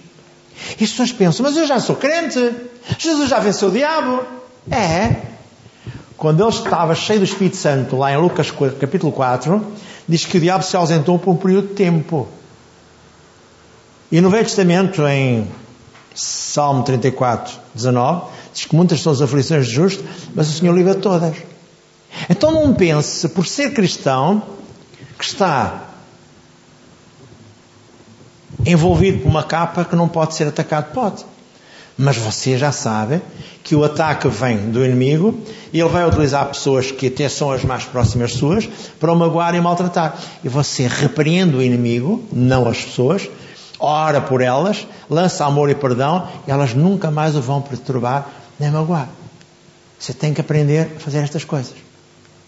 E 0.80 0.84
as 0.84 0.90
pessoas 0.92 1.12
pensam, 1.12 1.44
mas 1.44 1.58
eu 1.58 1.66
já 1.66 1.80
sou 1.80 1.96
crente, 1.96 2.54
Jesus 2.98 3.30
já 3.30 3.40
venceu 3.40 3.70
o 3.70 3.72
diabo. 3.72 4.24
É. 4.70 5.16
Quando 6.18 6.42
ele 6.42 6.50
estava 6.50 6.94
cheio 6.94 7.20
do 7.20 7.26
Espírito 7.26 7.58
Santo, 7.58 7.98
lá 7.98 8.12
em 8.12 8.18
Lucas 8.18 8.52
capítulo 8.80 9.12
4, 9.12 9.66
diz 10.08 10.26
que 10.26 10.38
o 10.38 10.42
diabo 10.42 10.64
se 10.64 10.76
ausentou 10.78 11.18
por 11.18 11.32
um 11.32 11.36
período 11.36 11.70
de 11.70 11.74
tempo. 11.74 12.28
E 14.12 14.22
no 14.22 14.30
Velho 14.30 14.44
Testamento, 14.44 15.08
em 15.08 15.48
Salmo 16.14 16.84
34, 16.84 17.58
19, 17.74 18.26
diz 18.54 18.66
que 18.66 18.76
muitas 18.76 19.02
são 19.02 19.14
as 19.14 19.22
aflições 19.22 19.68
de 19.68 19.74
justo, 19.74 20.04
mas 20.36 20.50
o 20.50 20.52
Senhor 20.52 20.76
livra 20.76 20.96
todas. 20.96 21.36
Então 22.30 22.52
não 22.52 22.74
pense, 22.74 23.30
por 23.30 23.48
ser 23.48 23.74
cristão, 23.74 24.44
que 25.18 25.26
está 25.26 25.91
envolvido 28.66 29.20
por 29.20 29.30
uma 29.30 29.44
capa 29.44 29.86
que 29.86 29.96
não 29.96 30.08
pode 30.08 30.36
ser 30.36 30.48
atacado. 30.48 30.94
Pode. 30.94 31.26
Mas 31.98 32.18
você 32.18 32.58
já 32.58 32.72
sabe 32.72 33.22
que 33.64 33.76
o 33.76 33.84
ataque 33.84 34.28
vem 34.28 34.72
do 34.72 34.84
inimigo 34.84 35.38
e 35.72 35.80
ele 35.80 35.90
vai 35.90 36.08
utilizar 36.08 36.48
pessoas 36.48 36.92
que 36.92 37.08
até 37.08 37.30
são 37.30 37.52
as 37.52 37.64
mais 37.64 37.84
próximas 37.84 38.34
suas 38.34 38.68
para 39.00 39.12
o 39.12 39.16
magoar 39.16 39.54
e 39.56 39.62
maltratar. 39.62 40.18
E 40.44 40.50
você 40.50 40.88
repreende 40.88 41.56
o 41.56 41.62
inimigo, 41.62 42.24
não 42.32 42.68
as 42.68 42.84
pessoas, 42.84 43.30
ora 43.80 44.22
por 44.22 44.42
elas, 44.42 44.88
lança 45.10 45.46
amor 45.46 45.70
e 45.70 45.76
perdão 45.76 46.28
e 46.48 46.52
elas 46.52 46.74
nunca 46.74 47.12
mais 47.12 47.36
o 47.36 47.42
vão 47.42 47.62
perturbar 47.62 48.28
nem 48.60 48.72
magoar. 48.72 49.10
Você 50.00 50.14
tem 50.14 50.34
que 50.34 50.42
aprender 50.42 50.94
a 50.96 51.00
fazer 51.00 51.20
estas 51.20 51.44
coisas. 51.44 51.76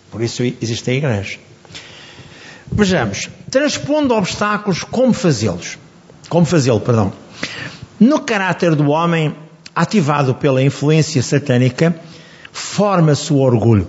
Por 0.10 0.22
isso 0.22 0.44
existe 0.44 0.90
a 0.90 0.94
igreja. 0.94 1.38
Vejamos, 2.72 3.30
transpondo 3.52 4.16
obstáculos, 4.16 4.84
como 4.84 5.14
fazê-los? 5.14 5.78
Como 6.30 6.46
fazê-lo, 6.46 6.80
perdão. 6.80 7.12
No 8.00 8.20
caráter 8.20 8.76
do 8.76 8.90
homem, 8.90 9.36
ativado 9.76 10.36
pela 10.36 10.62
influência 10.62 11.22
satânica, 11.22 11.96
forma-se 12.52 13.32
o 13.32 13.38
orgulho. 13.38 13.88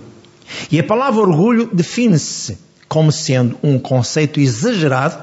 E 0.71 0.79
a 0.79 0.83
palavra 0.83 1.21
orgulho 1.21 1.69
define-se 1.71 2.57
como 2.87 3.11
sendo 3.11 3.57
um 3.63 3.79
conceito 3.79 4.39
exagerado 4.39 5.17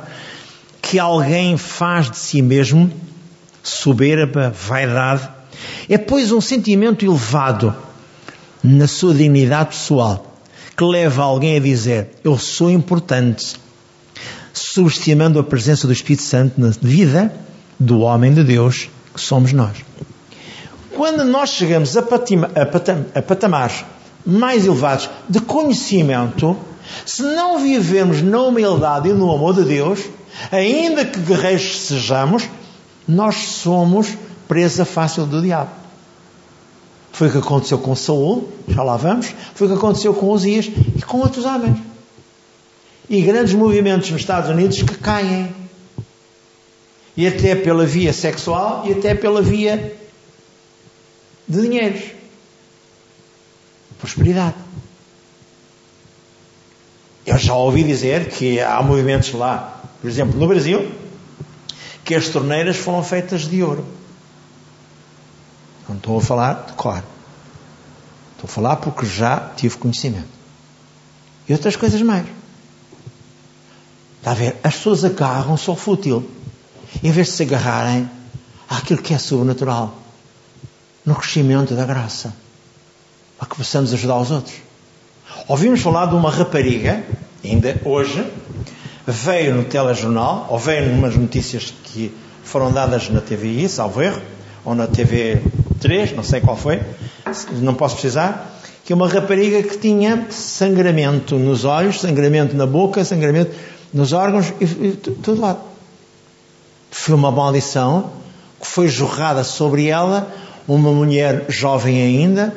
que 0.81 0.99
alguém 0.99 1.57
faz 1.57 2.11
de 2.11 2.19
si 2.19 2.43
mesmo, 2.43 2.91
soberba, 3.63 4.51
vaidade, 4.51 5.29
é 5.89 5.97
pois 5.97 6.33
um 6.33 6.41
sentimento 6.41 7.05
elevado 7.05 7.75
na 8.63 8.87
sua 8.87 9.15
dignidade 9.15 9.71
pessoal 9.71 10.33
que 10.77 10.85
leva 10.85 11.23
alguém 11.23 11.57
a 11.57 11.61
dizer 11.61 12.11
eu 12.25 12.39
sou 12.39 12.71
importante, 12.71 13.57
subestimando 14.53 15.39
a 15.39 15.45
presença 15.45 15.87
do 15.87 15.93
Espírito 15.93 16.23
Santo 16.23 16.61
na 16.61 16.71
vida 16.81 17.33
do 17.79 18.01
homem 18.01 18.33
de 18.33 18.45
Deus 18.45 18.89
que 19.15 19.21
somos 19.21 19.53
nós. 19.53 19.77
Quando 20.95 21.25
nós 21.25 21.51
chegamos 21.51 21.97
a, 21.97 22.03
patima, 22.03 22.51
a, 22.55 22.67
patam, 22.67 23.05
a 23.15 23.23
patamares 23.23 23.85
mais 24.25 24.67
elevados 24.67 25.09
de 25.29 25.41
conhecimento, 25.41 26.57
se 27.05 27.23
não 27.23 27.59
vivermos 27.59 28.23
na 28.23 28.41
humildade 28.43 29.09
e 29.09 29.13
no 29.13 29.33
amor 29.33 29.55
de 29.55 29.65
Deus, 29.65 30.01
ainda 30.51 31.05
que 31.05 31.19
guerreiros 31.21 31.81
sejamos, 31.81 32.49
nós 33.09 33.37
somos 33.37 34.09
presa 34.47 34.85
fácil 34.85 35.27
do 35.27 35.41
diabo. 35.41 35.71
Foi 37.11 37.29
o 37.29 37.33
que 37.33 37.39
aconteceu 37.39 37.79
com 37.79 37.95
Saul, 37.95 38.49
já 38.69 38.83
lá 38.83 38.97
vamos, 38.97 39.35
foi 39.55 39.67
o 39.67 39.71
que 39.71 39.77
aconteceu 39.77 40.15
com 40.15 40.29
Osias 40.29 40.71
e 40.97 41.03
com 41.03 41.19
outros 41.19 41.45
homens. 41.45 41.92
E 43.13 43.21
grandes 43.21 43.53
movimentos 43.53 44.11
nos 44.11 44.23
Estados 44.23 44.49
Unidos 44.49 44.81
que 44.81 44.97
caem. 44.97 45.55
E 47.15 47.27
até 47.27 47.55
pela 47.55 47.85
via 47.85 48.11
sexual 48.11 48.85
e 48.87 48.93
até 48.93 49.15
pela 49.15 49.43
via 49.43 49.95
de 51.47 51.61
dinheiros. 51.61 52.05
Prosperidade. 54.01 54.57
Eu 57.27 57.37
já 57.37 57.55
ouvi 57.55 57.85
dizer 57.85 58.31
que 58.31 58.59
há 58.59 58.83
movimentos 58.83 59.31
lá, 59.35 59.83
por 60.01 60.09
exemplo, 60.09 60.41
no 60.41 60.49
Brasil, 60.49 60.91
que 62.03 62.15
as 62.15 62.31
torneiras 62.31 62.79
foram 62.79 63.05
feitas 63.05 63.43
de 63.43 63.63
ouro. 63.63 63.85
Não 65.87 65.97
estou 65.97 66.17
a 66.17 66.23
falar 66.23 66.65
de 66.65 66.73
cor. 66.73 67.05
Estou 68.33 68.45
a 68.45 68.49
falar 68.49 68.77
porque 68.77 69.05
já 69.05 69.51
tive 69.55 69.77
conhecimento. 69.77 70.29
E 71.47 71.53
outras 71.53 71.77
coisas 71.77 72.01
mais. 72.01 72.41
Está 74.23 74.31
a 74.31 74.35
ver? 74.35 74.57
As 74.63 74.77
pessoas 74.77 75.05
agarram-se 75.05 75.69
ao 75.69 75.75
fútil. 75.75 76.31
Em 77.03 77.11
vez 77.11 77.27
de 77.27 77.33
se 77.33 77.43
agarrarem 77.43 78.09
àquilo 78.69 79.03
que 79.03 79.13
é 79.13 79.19
sobrenatural. 79.19 79.93
No 81.05 81.17
crescimento 81.17 81.75
da 81.75 81.85
graça. 81.85 82.33
Para 83.37 83.49
que 83.49 83.57
possamos 83.57 83.93
ajudar 83.93 84.19
os 84.19 84.31
outros. 84.31 84.55
Ouvimos 85.49 85.81
falar 85.81 86.07
de 86.07 86.15
uma 86.15 86.31
rapariga, 86.31 87.03
ainda 87.43 87.81
hoje, 87.85 88.25
veio 89.05 89.57
no 89.57 89.65
telejornal, 89.65 90.47
ou 90.49 90.57
veio 90.57 90.89
numas 90.95 91.17
notícias 91.17 91.75
que 91.83 92.15
foram 92.45 92.71
dadas 92.71 93.09
na 93.09 93.21
TVI, 93.21 93.69
salvo 93.69 94.03
erro, 94.03 94.23
ou 94.65 94.73
na 94.73 94.87
TV3, 94.87 96.15
não 96.15 96.23
sei 96.23 96.41
qual 96.41 96.57
foi, 96.57 96.81
não 97.61 97.75
posso 97.75 97.97
precisar, 97.97 98.57
que 98.85 98.93
é 98.93 98.97
uma 98.97 99.09
rapariga 99.09 99.65
que 99.65 99.79
tinha 99.79 100.29
sangramento 100.31 101.37
nos 101.37 101.65
olhos, 101.65 102.01
sangramento 102.01 102.55
na 102.55 102.67
boca, 102.67 103.05
sangramento 103.05 103.51
nos 103.93 104.13
órgãos 104.13 104.53
e, 104.61 104.65
e 104.65 104.93
tudo 104.97 105.41
lá. 105.41 105.59
Foi 106.91 107.15
uma 107.15 107.31
maldição 107.31 108.13
que 108.61 108.67
foi 108.67 108.89
jorrada 108.89 109.43
sobre 109.43 109.89
ela, 109.89 110.33
uma 110.69 110.93
mulher 110.93 111.47
jovem 111.49 112.01
ainda, 112.01 112.55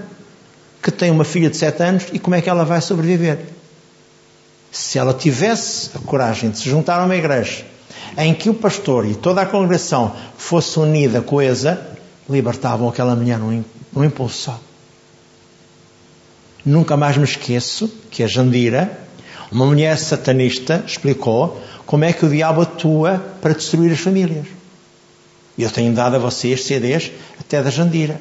que 0.82 0.92
tem 0.92 1.10
uma 1.10 1.24
filha 1.24 1.50
de 1.50 1.58
sete 1.58 1.82
anos, 1.82 2.06
e 2.14 2.20
como 2.20 2.36
é 2.36 2.42
que 2.42 2.50
ela 2.50 2.64
vai 2.64 2.80
sobreviver? 2.80 3.40
Se 4.72 5.00
ela 5.00 5.14
tivesse 5.14 5.92
a 5.96 6.00
coragem 6.00 6.52
de 6.52 6.60
se 6.60 6.70
juntar 6.70 7.00
a 7.00 7.06
uma 7.06 7.16
igreja 7.16 7.66
em 8.18 8.34
que 8.34 8.50
o 8.50 8.54
pastor 8.54 9.06
e 9.06 9.16
toda 9.16 9.42
a 9.42 9.46
congregação 9.46 10.16
fosse 10.38 10.80
unida, 10.80 11.22
coesa, 11.22 11.96
libertavam 12.30 12.88
aquela 12.88 13.16
mulher 13.16 13.40
num, 13.40 13.64
impulso 14.04 14.38
só. 14.38 14.60
Nunca 16.66 16.98
mais 16.98 17.18
me 17.18 17.24
esqueço 17.24 17.92
que 18.10 18.24
a 18.24 18.28
Jandira, 18.28 19.05
uma 19.52 19.66
mulher 19.66 19.98
satanista 19.98 20.84
explicou 20.86 21.62
como 21.86 22.04
é 22.04 22.14
que 22.14 22.26
o 22.26 22.30
diabo 22.30 22.62
atua 22.62 23.24
para 23.42 23.54
destruir 23.54 23.92
as 23.92 24.00
famílias. 24.00 24.48
Eu 25.58 25.70
tenho 25.70 25.94
dado 25.94 26.16
a 26.16 26.20
vocês 26.20 26.66
CDs 26.66 27.12
até 27.40 27.62
da 27.62 27.70
Jandira. 27.70 28.20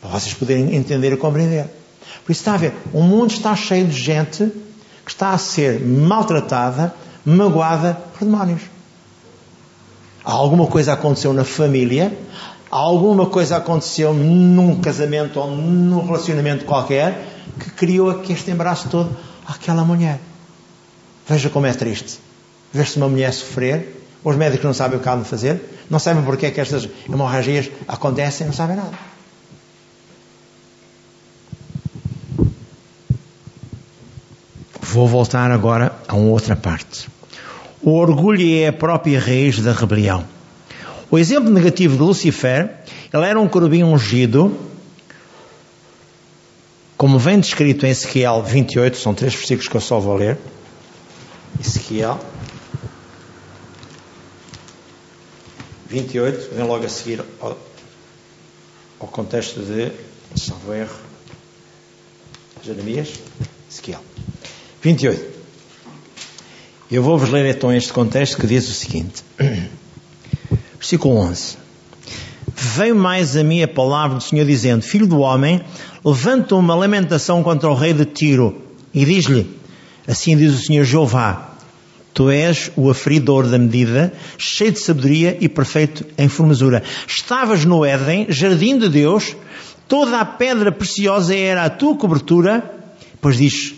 Para 0.00 0.10
vocês 0.10 0.34
poderem 0.34 0.74
entender 0.76 1.12
e 1.12 1.16
compreender. 1.16 1.64
Por 2.24 2.32
isso 2.32 2.40
está 2.42 2.54
a 2.54 2.56
ver, 2.56 2.74
o 2.92 3.02
mundo 3.02 3.30
está 3.30 3.54
cheio 3.56 3.86
de 3.86 3.98
gente 3.98 4.52
que 5.04 5.10
está 5.10 5.30
a 5.30 5.38
ser 5.38 5.80
maltratada, 5.80 6.94
magoada 7.24 7.94
por 7.94 8.24
demónios. 8.24 8.62
Alguma 10.24 10.66
coisa 10.66 10.92
aconteceu 10.92 11.32
na 11.32 11.44
família, 11.44 12.16
alguma 12.70 13.26
coisa 13.26 13.56
aconteceu 13.56 14.12
num 14.12 14.80
casamento 14.80 15.38
ou 15.38 15.50
num 15.50 16.04
relacionamento 16.04 16.64
qualquer 16.64 17.24
que 17.58 17.70
criou 17.70 18.10
aqui 18.10 18.32
este 18.32 18.50
embaraço 18.50 18.88
todo 18.88 19.16
àquela 19.46 19.84
mulher. 19.84 20.20
Veja 21.28 21.48
como 21.48 21.66
é 21.66 21.72
triste. 21.72 22.18
Ver-se 22.72 22.96
uma 22.96 23.08
mulher 23.08 23.32
sofrer, 23.32 24.06
os 24.22 24.36
médicos 24.36 24.64
não 24.64 24.74
sabem 24.74 24.98
o 24.98 25.02
que 25.02 25.08
há 25.08 25.16
de 25.16 25.24
fazer, 25.24 25.60
não 25.88 25.98
sabem 25.98 26.24
porque 26.24 26.46
é 26.46 26.50
que 26.50 26.60
estas 26.60 26.88
hemorragias 27.08 27.70
acontecem, 27.86 28.46
não 28.46 28.54
sabem 28.54 28.76
nada. 28.76 28.92
Vou 34.80 35.06
voltar 35.06 35.50
agora 35.50 35.94
a 36.08 36.14
uma 36.14 36.30
outra 36.30 36.56
parte. 36.56 37.08
O 37.82 37.92
orgulho 37.92 38.58
é 38.58 38.68
a 38.68 38.72
própria 38.72 39.20
raiz 39.20 39.60
da 39.60 39.72
rebelião. 39.72 40.24
O 41.10 41.18
exemplo 41.18 41.50
negativo 41.50 41.96
de 41.96 42.02
Lucifer, 42.02 42.70
ele 43.12 43.24
era 43.24 43.38
um 43.38 43.48
querubim 43.48 43.84
ungido, 43.84 44.56
como 46.96 47.18
vem 47.18 47.38
descrito 47.38 47.84
em 47.84 47.90
Ezequiel 47.90 48.42
28, 48.42 48.96
são 48.96 49.14
três 49.14 49.34
versículos 49.34 49.68
que 49.68 49.76
eu 49.76 49.80
só 49.80 50.00
vou 50.00 50.16
ler. 50.16 50.38
Ezequiel 51.60 52.18
28, 55.88 56.54
vem 56.54 56.64
logo 56.66 56.84
a 56.84 56.88
seguir 56.88 57.22
ao, 57.40 57.56
ao 58.98 59.08
contexto 59.08 59.60
de 59.60 59.92
salvo 60.38 60.74
erro, 60.74 60.96
Jeremias, 62.62 63.14
Ezequiel. 63.70 64.00
28. 64.82 65.36
Eu 66.90 67.02
vou-vos 67.02 67.30
ler 67.30 67.46
então 67.46 67.72
este 67.72 67.92
contexto 67.92 68.38
que 68.38 68.46
diz 68.46 68.68
o 68.68 68.72
seguinte. 68.72 69.22
Versículo 70.78 71.16
11. 71.16 71.65
Veio 72.58 72.96
mais 72.96 73.36
a 73.36 73.44
mim 73.44 73.62
a 73.62 73.68
palavra 73.68 74.16
do 74.16 74.22
Senhor 74.22 74.46
dizendo, 74.46 74.82
Filho 74.82 75.06
do 75.06 75.18
homem, 75.18 75.60
levanta 76.02 76.54
uma 76.54 76.74
lamentação 76.74 77.42
contra 77.42 77.68
o 77.68 77.74
rei 77.74 77.92
de 77.92 78.06
Tiro 78.06 78.62
e 78.94 79.04
diz-lhe, 79.04 79.46
assim 80.08 80.34
diz 80.34 80.54
o 80.54 80.64
Senhor 80.64 80.82
Jeová, 80.82 81.50
Tu 82.14 82.30
és 82.30 82.72
o 82.74 82.88
aferidor 82.88 83.46
da 83.46 83.58
medida, 83.58 84.10
cheio 84.38 84.72
de 84.72 84.78
sabedoria 84.78 85.36
e 85.38 85.50
perfeito 85.50 86.02
em 86.16 86.30
formosura. 86.30 86.82
Estavas 87.06 87.66
no 87.66 87.84
Éden, 87.84 88.28
jardim 88.30 88.78
de 88.78 88.88
Deus, 88.88 89.36
toda 89.86 90.18
a 90.18 90.24
pedra 90.24 90.72
preciosa 90.72 91.36
era 91.36 91.66
a 91.66 91.68
tua 91.68 91.94
cobertura. 91.94 92.64
Pois 93.20 93.36
diz 93.36 93.74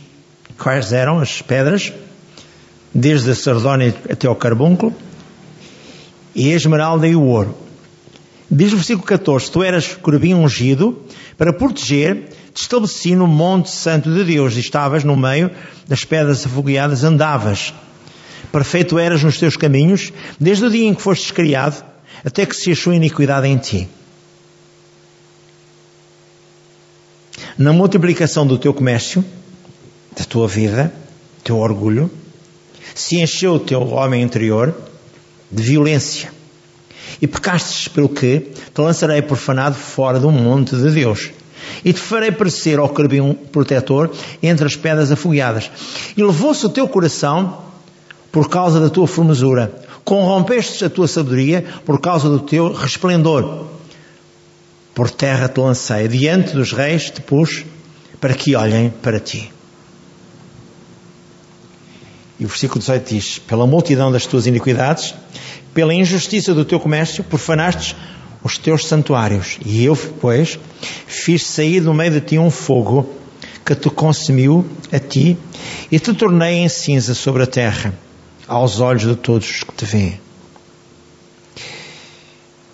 quais 0.56 0.92
eram 0.92 1.18
as 1.18 1.42
pedras, 1.42 1.92
desde 2.94 3.32
a 3.32 3.34
sardónia 3.34 3.92
até 4.08 4.28
ao 4.28 4.36
carbúnculo, 4.36 4.94
e 6.32 6.52
a 6.52 6.54
esmeralda 6.54 7.08
e 7.08 7.16
o 7.16 7.22
ouro. 7.22 7.67
Diz 8.50 8.72
o 8.72 8.76
versículo 8.76 9.06
14: 9.06 9.50
Tu 9.50 9.62
eras 9.62 9.94
corabim 9.94 10.34
ungido 10.34 11.02
para 11.36 11.52
proteger, 11.52 12.28
te 12.54 12.62
estabeleci 12.62 13.14
no 13.14 13.26
Monte 13.26 13.70
Santo 13.70 14.12
de 14.12 14.24
Deus 14.24 14.56
e 14.56 14.60
estavas 14.60 15.04
no 15.04 15.16
meio 15.16 15.50
das 15.86 16.04
pedras 16.04 16.46
afogueadas, 16.46 17.04
andavas 17.04 17.72
Perfeito 18.52 18.98
eras 18.98 19.22
nos 19.22 19.38
teus 19.38 19.56
caminhos, 19.56 20.12
desde 20.40 20.64
o 20.64 20.70
dia 20.70 20.86
em 20.86 20.94
que 20.94 21.02
fostes 21.02 21.30
criado, 21.30 21.84
até 22.24 22.46
que 22.46 22.56
se 22.56 22.72
achou 22.72 22.92
iniquidade 22.92 23.46
em 23.46 23.58
ti. 23.58 23.88
Na 27.56 27.72
multiplicação 27.72 28.46
do 28.46 28.56
teu 28.56 28.72
comércio, 28.72 29.24
da 30.16 30.24
tua 30.24 30.48
vida, 30.48 30.92
teu 31.44 31.58
orgulho, 31.58 32.10
se 32.94 33.20
encheu 33.20 33.54
o 33.54 33.60
teu 33.60 33.86
homem 33.88 34.22
interior 34.22 34.74
de 35.50 35.62
violência. 35.62 36.32
E 37.20 37.26
pecastes 37.26 37.88
pelo 37.88 38.08
que 38.08 38.40
te 38.74 38.80
lançarei 38.80 39.22
profanado 39.22 39.74
fora 39.74 40.18
do 40.18 40.30
monte 40.30 40.76
de 40.76 40.90
Deus. 40.90 41.30
E 41.84 41.92
te 41.92 42.00
farei 42.00 42.30
parecer 42.30 42.78
ao 42.78 42.88
carbim 42.88 43.34
protetor 43.52 44.10
entre 44.42 44.66
as 44.66 44.76
pedras 44.76 45.10
afogueadas. 45.12 45.70
E 46.16 46.22
levou-se 46.22 46.64
o 46.64 46.68
teu 46.68 46.88
coração 46.88 47.58
por 48.32 48.48
causa 48.48 48.80
da 48.80 48.88
tua 48.88 49.06
formosura. 49.06 49.72
Corrompestes 50.04 50.82
a 50.82 50.90
tua 50.90 51.06
sabedoria 51.06 51.64
por 51.84 52.00
causa 52.00 52.28
do 52.28 52.40
teu 52.40 52.72
resplendor. 52.72 53.66
Por 54.94 55.10
terra 55.10 55.48
te 55.48 55.60
lancei, 55.60 56.08
diante 56.08 56.54
dos 56.54 56.72
reis 56.72 57.10
te 57.10 57.20
pus, 57.20 57.64
para 58.20 58.34
que 58.34 58.56
olhem 58.56 58.90
para 58.90 59.20
ti. 59.20 59.57
E 62.38 62.44
o 62.44 62.48
versículo 62.48 62.80
18 62.80 63.08
diz: 63.08 63.38
Pela 63.38 63.66
multidão 63.66 64.12
das 64.12 64.26
tuas 64.26 64.46
iniquidades, 64.46 65.14
pela 65.74 65.94
injustiça 65.94 66.54
do 66.54 66.64
teu 66.64 66.78
comércio, 66.78 67.24
profanastes 67.24 67.96
os 68.42 68.56
teus 68.56 68.86
santuários. 68.86 69.58
E 69.64 69.84
eu, 69.84 69.96
pois, 69.96 70.58
fiz 71.06 71.44
sair 71.44 71.80
do 71.80 71.92
meio 71.92 72.12
de 72.12 72.20
ti 72.20 72.38
um 72.38 72.50
fogo 72.50 73.08
que 73.64 73.74
te 73.74 73.90
consumiu 73.90 74.66
a 74.92 74.98
ti 74.98 75.36
e 75.90 75.98
te 75.98 76.14
tornei 76.14 76.54
em 76.58 76.68
cinza 76.68 77.14
sobre 77.14 77.42
a 77.42 77.46
terra 77.46 77.92
aos 78.46 78.80
olhos 78.80 79.02
de 79.02 79.16
todos 79.16 79.50
os 79.50 79.62
que 79.62 79.72
te 79.72 79.84
veem. 79.84 80.20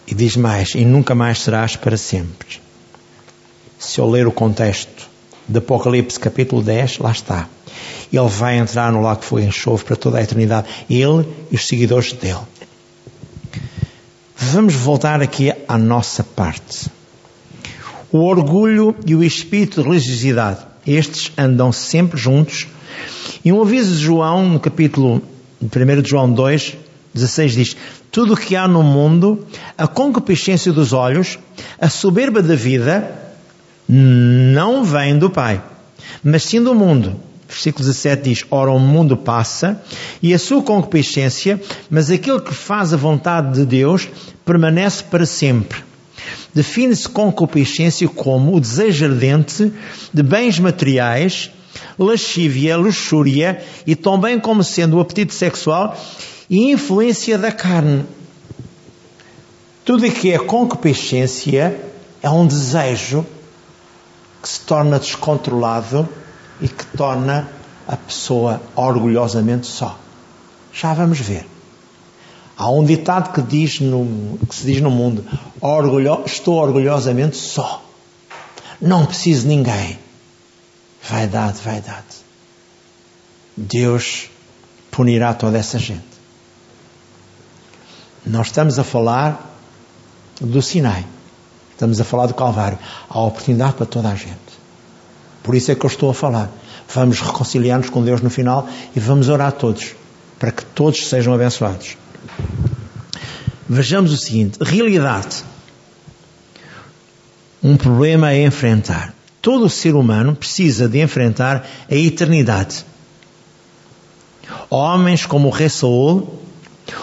E 0.07 0.15
diz 0.15 0.37
mais: 0.37 0.75
E 0.75 0.85
nunca 0.85 1.15
mais 1.15 1.41
serás 1.41 1.77
para 1.77 1.97
sempre. 1.97 2.61
Se 3.79 4.01
eu 4.01 4.09
ler 4.09 4.27
o 4.27 4.33
contexto 4.33 5.09
de 5.49 5.59
Apocalipse 5.59 6.19
capítulo 6.19 6.63
10, 6.63 6.99
lá 6.99 7.11
está. 7.11 7.49
Ele 8.13 8.29
vai 8.29 8.59
entrar 8.59 8.93
no 8.93 9.01
lago 9.01 9.21
que 9.21 9.27
foi 9.27 9.45
enxofre 9.45 9.87
para 9.87 9.97
toda 9.97 10.19
a 10.19 10.23
eternidade. 10.23 10.69
Ele 10.89 11.27
e 11.51 11.57
os 11.57 11.67
seguidores 11.67 12.13
dele. 12.13 12.39
Vamos 14.37 14.75
voltar 14.75 15.23
aqui 15.23 15.53
à 15.67 15.79
nossa 15.79 16.23
parte. 16.23 16.91
O 18.13 18.19
orgulho 18.19 18.95
e 19.07 19.15
o 19.15 19.25
espírito 19.25 19.83
de 19.83 19.89
religiosidade, 19.89 20.61
estes 20.87 21.33
andam 21.37 21.73
sempre 21.73 22.19
juntos. 22.19 22.67
E 23.45 23.53
um 23.53 23.61
aviso 23.61 23.97
de 23.97 24.03
João, 24.03 24.49
no 24.49 24.61
capítulo 24.61 25.21
1 25.63 26.05
João 26.05 26.31
2, 26.33 26.77
16 27.15 27.53
diz: 27.53 27.77
Tudo 28.11 28.35
o 28.35 28.37
que 28.37 28.55
há 28.55 28.69
no 28.69 28.83
mundo, 28.83 29.47
a 29.79 29.87
concupiscência 29.87 30.73
dos 30.73 30.93
olhos, 30.93 31.39
a 31.81 31.89
soberba 31.89 32.43
da 32.43 32.55
vida, 32.55 33.11
não 33.89 34.85
vem 34.85 35.19
do 35.19 35.31
Pai, 35.31 35.63
mas 36.23 36.43
sim 36.43 36.63
do 36.63 36.75
mundo. 36.75 37.17
Versículo 37.49 37.85
17 37.85 38.23
diz: 38.23 38.45
Ora, 38.51 38.71
o 38.71 38.79
mundo 38.79 39.17
passa 39.17 39.83
e 40.23 40.33
a 40.35 40.39
sua 40.39 40.63
concupiscência, 40.63 41.61
mas 41.91 42.11
aquele 42.11 42.41
que 42.41 42.55
faz 42.55 42.93
a 42.93 42.97
vontade 42.97 43.55
de 43.55 43.67
Deus 43.67 44.09
permanece 44.45 45.03
para 45.05 45.27
sempre. 45.27 45.83
Define-se 46.55 47.09
concupiscência 47.09 48.09
como 48.09 48.55
o 48.55 48.61
desejo 48.61 49.07
ardente 49.07 49.73
de 50.13 50.23
bens 50.23 50.59
materiais 50.59 51.51
lascívia, 51.99 52.77
luxúria 52.77 53.63
e 53.87 53.95
também 53.95 54.39
como 54.39 54.63
sendo 54.65 54.97
o 54.97 55.01
apetite 55.01 55.35
sexual 55.35 55.97
e 56.49 56.71
influência 56.73 57.39
da 57.39 57.53
carne. 57.53 58.05
Tudo 59.85 60.11
que 60.11 60.33
é 60.33 60.39
concupiscência 60.39 61.79
é 62.23 62.31
um 62.31 62.47
desejo 62.47 63.27
que 64.43 64.49
se 64.49 64.61
torna 64.61 64.99
descontrolado 64.99 66.09
e 66.61 66.69
que 66.69 66.85
torna 66.97 67.49
a 67.87 67.97
pessoa 67.97 68.61
orgulhosamente 68.75 69.67
só. 69.67 69.99
Já 70.73 70.95
vamos 70.95 71.21
ver. 71.21 71.47
Há 72.57 72.71
um 72.71 72.85
ditado 72.85 73.33
que, 73.33 73.43
diz 73.43 73.81
no, 73.81 74.39
que 74.47 74.55
se 74.55 74.67
diz 74.67 74.81
no 74.81 74.91
mundo: 74.91 75.25
orgulho, 75.61 76.23
estou 76.25 76.55
orgulhosamente 76.55 77.37
só. 77.37 77.83
Não 78.81 79.07
preciso 79.07 79.43
de 79.43 79.49
ninguém. 79.49 79.99
Vaidade, 81.09 81.59
vaidade. 81.63 82.25
Deus 83.57 84.31
punirá 84.91 85.35
toda 85.35 85.59
essa 85.59 85.79
gente. 85.79 86.15
Nós 88.25 88.47
estamos 88.47 88.79
a 88.79 88.85
falar 88.85 89.59
do 90.41 90.63
Sinai. 90.63 91.05
Estamos 91.73 92.01
a 92.01 92.05
falar 92.05 92.27
do 92.27 92.35
Calvário. 92.35 92.79
Há 93.09 93.21
oportunidade 93.21 93.75
para 93.75 93.87
toda 93.87 94.09
a 94.09 94.15
gente. 94.15 94.44
Por 95.45 95.55
isso 95.55 95.71
é 95.71 95.75
que 95.75 95.85
eu 95.85 95.89
estou 95.89 96.11
a 96.11 96.15
falar. 96.15 96.51
Vamos 96.93 97.21
reconciliar-nos 97.21 97.91
com 97.91 98.03
Deus 98.03 98.23
no 98.23 98.31
final 98.31 98.67
e 98.97 98.99
vamos 98.99 99.29
orar 99.29 99.53
todos 99.53 99.95
para 100.39 100.51
que 100.51 100.65
todos 100.65 101.07
sejam 101.07 101.35
abençoados. 101.35 101.99
Vejamos 103.69 104.11
o 104.11 104.17
seguinte: 104.17 104.59
realidade. 104.63 105.45
Um 107.63 107.77
problema 107.77 108.29
a 108.29 108.39
enfrentar. 108.39 109.15
Todo 109.43 109.69
ser 109.69 109.95
humano 109.95 110.35
precisa 110.35 110.89
de 110.89 111.01
enfrentar 111.01 111.67
a 111.91 111.95
eternidade. 111.95 112.85
Homens 114.71 115.27
como 115.27 115.49
o 115.49 115.51
rei 115.51 115.69
Saul, 115.69 116.41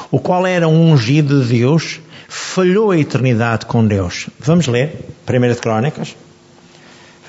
o 0.10 0.20
qual 0.20 0.48
era 0.48 0.68
um 0.68 0.92
ungido 0.92 1.44
de 1.44 1.60
Deus, 1.60 2.00
falhou 2.28 2.90
a 2.90 2.98
eternidade 2.98 3.68
com 3.68 3.86
Deus. 3.86 4.28
Vamos 4.40 4.66
ler 4.66 5.06
1 5.28 5.54
de 5.54 5.60
Crónicas. 5.60 6.16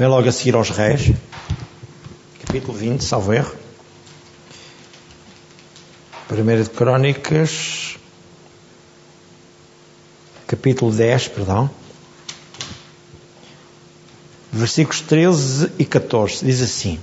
Vem 0.03 0.09
logo 0.09 0.29
a 0.29 0.33
seguir 0.33 0.57
aos 0.57 0.69
reis. 0.69 1.13
Capítulo 2.45 2.77
20, 2.77 3.05
salvo 3.05 3.33
erro. 3.33 3.55
1 6.29 6.61
de 6.65 6.71
Crónicas. 6.71 7.97
Capítulo 10.45 10.91
10, 10.91 11.29
perdão 11.29 11.71
versículos 14.53 15.03
13 15.03 15.71
e 15.79 15.85
14, 15.85 16.45
diz 16.45 16.61
assim: 16.61 16.99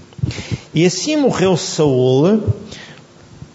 E 0.73 0.85
assim 0.85 1.15
morreu 1.15 1.55
Saul 1.55 2.43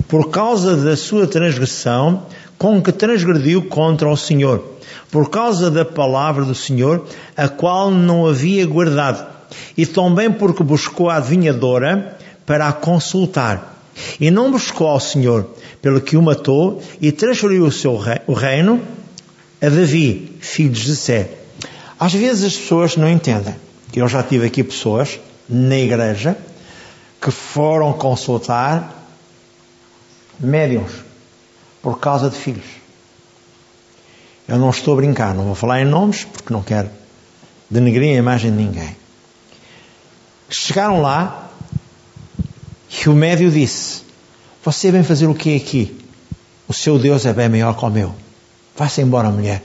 por 0.08 0.30
causa 0.30 0.74
da 0.74 0.96
sua 0.96 1.26
transgressão 1.26 2.24
com 2.56 2.80
que 2.80 2.92
transgrediu 2.92 3.68
contra 3.68 4.08
o 4.08 4.16
Senhor, 4.16 4.64
por 5.10 5.28
causa 5.28 5.70
da 5.70 5.84
palavra 5.84 6.46
do 6.46 6.54
Senhor, 6.54 7.06
a 7.36 7.46
qual 7.46 7.90
não 7.90 8.26
havia 8.26 8.66
guardado, 8.66 9.33
e 9.76 9.86
também 9.86 10.30
porque 10.30 10.62
buscou 10.62 11.10
a 11.10 11.16
adivinhadora 11.16 12.16
para 12.46 12.68
a 12.68 12.72
consultar, 12.72 13.74
e 14.20 14.30
não 14.30 14.50
buscou 14.50 14.88
ao 14.88 15.00
Senhor, 15.00 15.48
pelo 15.80 16.00
que 16.00 16.16
o 16.16 16.22
matou 16.22 16.82
e 17.00 17.12
transferiu 17.12 17.64
o 17.64 17.72
seu 17.72 17.98
o 18.26 18.32
reino 18.32 18.80
a 19.60 19.68
Davi, 19.68 20.36
filho 20.40 20.70
de 20.70 20.80
Jessé. 20.80 21.30
Às 21.98 22.12
vezes 22.12 22.44
as 22.44 22.56
pessoas 22.56 22.96
não 22.96 23.08
entendem. 23.08 23.54
Eu 23.94 24.08
já 24.08 24.22
tive 24.22 24.46
aqui 24.46 24.64
pessoas 24.64 25.20
na 25.48 25.78
igreja 25.78 26.36
que 27.20 27.30
foram 27.30 27.92
consultar 27.92 29.06
médiums 30.38 30.92
por 31.80 31.98
causa 31.98 32.28
de 32.28 32.36
filhos. 32.36 32.64
Eu 34.46 34.58
não 34.58 34.70
estou 34.70 34.94
a 34.94 34.96
brincar, 34.96 35.34
não 35.34 35.44
vou 35.44 35.54
falar 35.54 35.80
em 35.80 35.84
nomes 35.84 36.24
porque 36.24 36.52
não 36.52 36.62
quero 36.62 36.90
denegrir 37.70 38.14
a 38.14 38.18
imagem 38.18 38.50
de 38.50 38.56
ninguém. 38.56 38.96
Chegaram 40.48 41.00
lá 41.00 41.50
e 43.04 43.08
o 43.08 43.14
médio 43.14 43.50
disse: 43.50 44.02
Você 44.64 44.90
vem 44.90 45.02
fazer 45.02 45.26
o 45.26 45.34
que 45.34 45.56
aqui? 45.56 46.04
O 46.66 46.72
seu 46.72 46.98
Deus 46.98 47.26
é 47.26 47.32
bem 47.32 47.48
maior 47.48 47.76
que 47.76 47.84
o 47.84 47.90
meu. 47.90 48.14
Vá-se 48.76 49.00
embora, 49.00 49.30
mulher, 49.30 49.62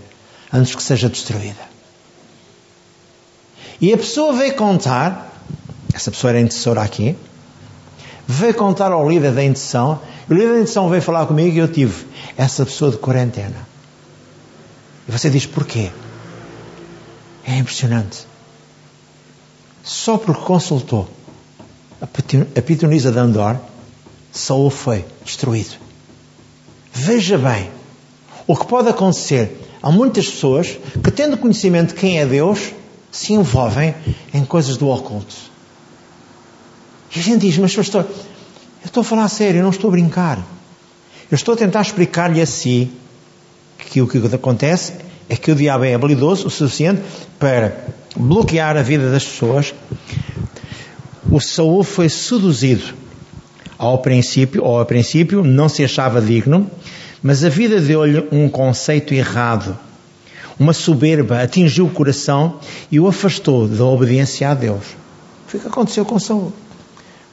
antes 0.51 0.75
que 0.75 0.83
seja 0.83 1.09
destruída. 1.09 1.69
E 3.81 3.93
a 3.93 3.97
pessoa 3.97 4.33
veio 4.33 4.55
contar, 4.55 5.33
essa 5.93 6.11
pessoa 6.11 6.31
era 6.31 6.41
intercessora 6.41 6.81
aqui, 6.81 7.15
veio 8.27 8.53
contar 8.53 8.91
ao 8.91 9.09
líder 9.09 9.31
da 9.31 9.43
intercessão, 9.43 10.01
e 10.29 10.33
o 10.33 10.35
líder 10.35 10.49
da 10.49 10.55
intercessão 10.55 10.89
veio 10.89 11.01
falar 11.01 11.25
comigo 11.25 11.55
e 11.55 11.59
eu 11.59 11.71
tive 11.71 12.05
essa 12.37 12.65
pessoa 12.65 12.91
de 12.91 12.97
quarentena. 12.97 13.67
E 15.07 15.11
você 15.11 15.29
diz 15.29 15.45
porquê? 15.45 15.91
É 17.45 17.57
impressionante. 17.57 18.28
Só 19.83 20.17
porque 20.17 20.43
consultou 20.43 21.07
a 22.01 22.61
pitonisa 22.61 23.11
de 23.11 23.19
Andor, 23.19 23.57
Saul 24.31 24.69
foi 24.69 25.05
destruído. 25.25 25.75
Veja 26.93 27.37
bem, 27.37 27.69
o 28.47 28.55
que 28.55 28.65
pode 28.65 28.89
acontecer. 28.89 29.67
Há 29.81 29.91
muitas 29.91 30.27
pessoas 30.27 30.77
que, 31.03 31.11
tendo 31.11 31.37
conhecimento 31.37 31.89
de 31.89 31.99
quem 31.99 32.19
é 32.19 32.25
Deus, 32.25 32.71
se 33.11 33.33
envolvem 33.33 33.95
em 34.33 34.43
coisas 34.45 34.77
do 34.77 34.89
oculto. 34.89 35.35
E 37.15 37.19
a 37.19 37.23
gente 37.23 37.41
diz, 37.41 37.57
mas 37.57 37.75
pastor, 37.75 38.05
eu 38.05 38.85
estou 38.85 39.01
a 39.01 39.03
falar 39.03 39.23
a 39.23 39.29
sério, 39.29 39.59
eu 39.59 39.63
não 39.63 39.71
estou 39.71 39.89
a 39.89 39.91
brincar. 39.91 40.37
Eu 41.29 41.35
estou 41.35 41.53
a 41.53 41.57
tentar 41.57 41.81
explicar-lhe 41.81 42.41
a 42.41 42.45
si 42.45 42.91
que 43.77 44.01
o 44.01 44.07
que 44.07 44.17
acontece 44.33 44.93
é 45.27 45.35
que 45.35 45.51
o 45.51 45.55
diabo 45.55 45.83
é 45.83 45.93
habilidoso 45.93 46.47
o 46.47 46.49
suficiente 46.49 47.01
para 47.37 47.85
bloquear 48.15 48.77
a 48.77 48.81
vida 48.81 49.11
das 49.11 49.23
pessoas. 49.23 49.73
O 51.29 51.39
Saul 51.39 51.83
foi 51.83 52.09
seduzido 52.09 52.93
ao 53.77 53.99
princípio, 53.99 54.63
ou 54.63 54.79
a 54.79 54.85
princípio, 54.85 55.43
não 55.43 55.69
se 55.69 55.83
achava 55.83 56.21
digno, 56.21 56.69
mas 57.23 57.43
a 57.43 57.49
vida 57.49 57.79
deu-lhe 57.79 58.27
um 58.31 58.49
conceito 58.49 59.13
errado. 59.13 59.77
Uma 60.59 60.73
soberba 60.73 61.41
atingiu 61.41 61.85
o 61.85 61.89
coração 61.89 62.59
e 62.91 62.99
o 62.99 63.07
afastou 63.07 63.67
da 63.67 63.85
obediência 63.85 64.49
a 64.49 64.53
Deus. 64.53 64.83
Foi 65.47 65.59
o 65.59 65.63
que 65.63 65.69
aconteceu 65.69 66.03
com 66.03 66.19
Saul. 66.19 66.51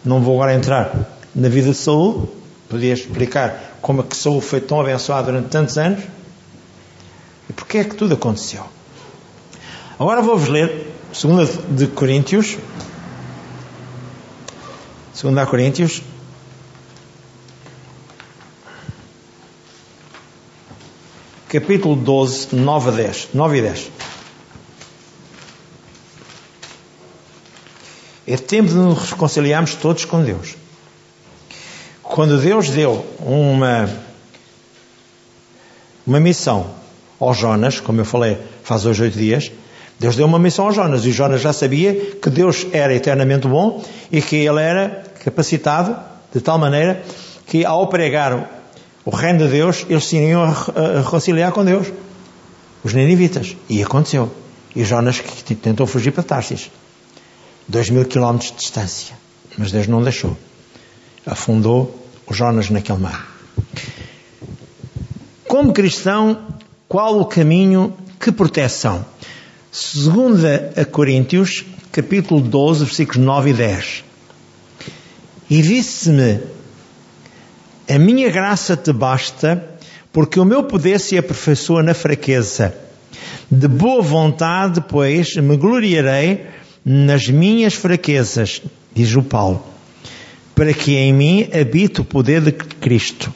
Não 0.05 0.21
vou 0.21 0.35
agora 0.37 0.55
entrar 0.55 1.11
na 1.35 1.49
vida 1.49 1.71
de 1.71 1.77
Saul, 1.77 2.33
podia 2.69 2.95
explicar 2.95 3.79
como 3.83 4.01
é 4.01 4.05
que 4.05 4.17
Saul 4.17 4.41
foi 4.41 4.61
tão 4.61 4.81
abençoado 4.81 5.27
durante 5.27 5.49
tantos 5.49 5.77
anos 5.77 6.05
e 7.51 7.53
porque 7.53 7.79
é 7.79 7.85
que 7.85 7.97
tudo 7.97 8.15
aconteceu. 8.15 8.76
Agora 9.99 10.21
vou-vos 10.21 10.49
ler 10.49 10.93
2 11.11 11.59
de 11.71 11.87
Coríntios, 11.87 12.59
2 15.23 15.49
Coríntios, 15.49 16.03
capítulo 21.49 21.97
12, 21.97 22.55
9 22.55 22.89
a 22.91 22.93
10. 22.93 23.29
9 23.33 23.57
e 23.57 23.63
10. 23.63 23.91
É 28.27 28.37
tempo 28.37 28.69
de 28.69 28.75
nos 28.75 29.13
reconciliarmos 29.13 29.77
todos 29.77 30.05
com 30.05 30.23
Deus. 30.23 30.57
Quando 32.03 32.39
Deus 32.39 32.69
deu 32.69 33.07
uma, 33.21 33.89
uma 36.07 36.21
missão 36.21 36.71
ao 37.19 37.33
Jonas, 37.33 37.81
como 37.81 38.03
eu 38.03 38.05
falei 38.05 38.37
faz 38.63 38.85
hoje 38.85 39.05
oito 39.05 39.17
dias, 39.17 39.51
Deus 39.99 40.17
deu 40.17 40.27
uma 40.27 40.39
missão 40.39 40.67
ao 40.67 40.73
Jonas 40.73 41.05
e 41.05 41.13
Jonas 41.13 41.41
já 41.41 41.53
sabia 41.53 41.95
que 42.17 42.29
Deus 42.29 42.67
era 42.73 42.95
eternamente 42.95 43.49
bom 43.49 43.83
e 44.13 44.21
que 44.21 44.37
ele 44.37 44.61
era 44.61 45.05
capacitado 45.25 45.97
de 46.33 46.41
tal 46.41 46.59
maneira 46.59 47.03
que 47.47 47.65
ao 47.65 47.87
pregar 47.87 48.57
o 49.07 49.11
reino 49.11 49.39
de 49.39 49.49
Deus, 49.49 49.87
eles 49.89 50.05
se 50.05 50.17
iriam 50.17 50.43
a 50.43 51.01
reconciliar 51.01 51.53
com 51.53 51.65
Deus. 51.65 51.87
Os 52.83 52.93
ninivitas. 52.93 53.57
E 53.69 53.81
aconteceu. 53.81 54.31
E 54.75 54.85
Jonas 54.85 55.23
tentou 55.63 55.87
fugir 55.87 56.11
para 56.11 56.25
Tarsis. 56.25 56.71
Dois 57.69 57.89
mil 57.89 58.05
quilómetros 58.05 58.51
de 58.51 58.59
distância. 58.59 59.17
Mas 59.57 59.71
Deus 59.71 59.87
não 59.87 60.03
deixou. 60.03 60.37
Afundou 61.25 61.97
o 62.27 62.35
Jonas 62.35 62.69
naquele 62.69 62.99
mar. 62.99 63.29
Como 65.47 65.73
cristão, 65.73 66.49
qual 66.89 67.21
o 67.21 67.27
caminho? 67.27 67.95
Que 68.19 68.33
proteção? 68.33 69.05
Segunda 69.79 70.73
a 70.75 70.87
Coríntios, 70.87 71.63
capítulo 71.93 72.41
12, 72.41 72.87
versículos 72.87 73.23
9 73.23 73.51
e 73.51 73.53
10. 73.53 74.05
E 75.51 75.61
disse-me 75.61 76.41
a 77.87 77.99
minha 77.99 78.31
graça 78.31 78.75
te 78.75 78.91
basta, 78.91 79.63
porque 80.11 80.41
o 80.41 80.47
meu 80.47 80.65
poder 80.65 80.99
se 80.99 81.19
aperfeiçoa 81.19 81.83
na 81.83 81.93
fraqueza. 81.93 82.75
De 83.51 83.69
boa 83.69 84.01
vontade, 84.01 84.83
pois, 84.89 85.37
me 85.37 85.59
gloriarei 85.59 86.47
nas 86.83 87.29
minhas 87.29 87.75
fraquezas, 87.75 88.63
diz 88.95 89.15
o 89.15 89.23
Paulo, 89.23 89.63
para 90.55 90.73
que 90.73 90.97
em 90.97 91.13
mim 91.13 91.51
habite 91.53 92.01
o 92.01 92.05
poder 92.05 92.41
de 92.41 92.53
Cristo. 92.53 93.31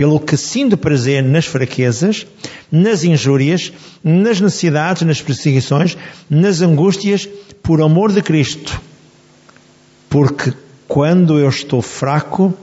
Pelo 0.00 0.18
que 0.18 0.34
sinto 0.34 0.78
prazer 0.78 1.22
nas 1.22 1.44
fraquezas, 1.44 2.26
nas 2.72 3.04
injúrias, 3.04 3.70
nas 4.02 4.40
necessidades, 4.40 5.02
nas 5.02 5.20
perseguições, 5.20 5.94
nas 6.30 6.62
angústias, 6.62 7.28
por 7.62 7.82
amor 7.82 8.10
de 8.10 8.22
Cristo. 8.22 8.80
Porque 10.08 10.54
quando 10.88 11.38
eu 11.38 11.50
estou 11.50 11.82
fraco, 11.82 12.54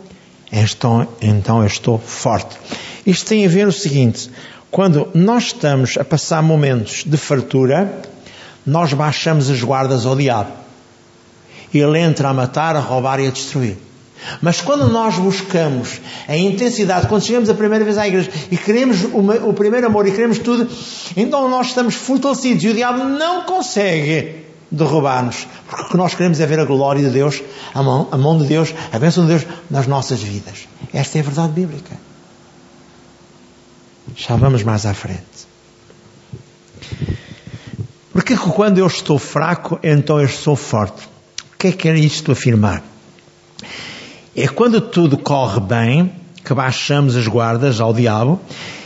então, 1.21 1.61
eu 1.61 1.67
estou 1.67 1.99
forte. 1.99 2.57
Isto 3.05 3.27
tem 3.27 3.45
a 3.45 3.49
ver 3.49 3.67
o 3.67 3.71
seguinte: 3.71 4.31
quando 4.71 5.07
nós 5.13 5.43
estamos 5.43 5.95
a 5.95 6.03
passar 6.03 6.41
momentos 6.41 7.03
de 7.05 7.17
fartura, 7.17 8.01
nós 8.65 8.93
baixamos 8.93 9.47
as 9.51 9.61
guardas 9.61 10.07
ao 10.07 10.15
diabo. 10.15 10.53
Ele 11.71 11.99
entra 11.99 12.29
a 12.29 12.33
matar, 12.33 12.75
a 12.75 12.79
roubar 12.79 13.19
e 13.19 13.27
a 13.27 13.29
destruir. 13.29 13.77
Mas 14.41 14.61
quando 14.61 14.87
nós 14.89 15.15
buscamos 15.15 16.01
a 16.27 16.35
intensidade, 16.35 17.07
quando 17.07 17.23
chegamos 17.23 17.49
a 17.49 17.53
primeira 17.53 17.85
vez 17.85 17.97
à 17.97 18.07
igreja 18.07 18.31
e 18.51 18.57
queremos 18.57 19.03
uma, 19.03 19.35
o 19.35 19.53
primeiro 19.53 19.87
amor 19.87 20.07
e 20.07 20.11
queremos 20.11 20.39
tudo, 20.39 20.69
então 21.15 21.49
nós 21.49 21.67
estamos 21.67 21.95
fortalecidos 21.95 22.63
e 22.63 22.69
o 22.69 22.73
diabo 22.73 23.03
não 23.03 23.43
consegue 23.43 24.47
derrubar-nos. 24.71 25.47
Porque 25.67 25.83
o 25.83 25.89
que 25.89 25.97
nós 25.97 26.13
queremos 26.13 26.39
é 26.39 26.45
ver 26.45 26.59
a 26.59 26.65
glória 26.65 27.03
de 27.03 27.09
Deus, 27.09 27.41
a 27.73 27.81
mão, 27.81 28.07
a 28.11 28.17
mão 28.17 28.37
de 28.37 28.45
Deus, 28.45 28.73
a 28.91 28.99
bênção 28.99 29.25
de 29.25 29.29
Deus 29.29 29.45
nas 29.69 29.87
nossas 29.87 30.21
vidas. 30.21 30.67
Esta 30.93 31.17
é 31.17 31.21
a 31.21 31.23
verdade 31.23 31.53
bíblica. 31.53 31.97
Já 34.15 34.35
vamos 34.35 34.63
mais 34.63 34.85
à 34.85 34.93
frente. 34.93 35.47
Porque 38.11 38.35
quando 38.35 38.79
eu 38.79 38.87
estou 38.87 39.19
fraco, 39.19 39.79
então 39.83 40.19
eu 40.19 40.27
sou 40.27 40.55
forte. 40.55 41.05
O 41.53 41.57
que 41.57 41.67
é 41.67 41.71
que 41.71 41.87
é 41.87 41.97
isto 41.97 42.31
afirmar? 42.31 42.83
É 44.39 44.47
quando 44.47 44.79
tudo 44.79 45.17
corre 45.17 45.59
bem, 45.59 46.13
que 46.45 46.53
baixamos 46.53 47.15
as 47.15 47.27
guardas 47.27 47.81
ao 47.81 47.91
diabo 47.91 48.39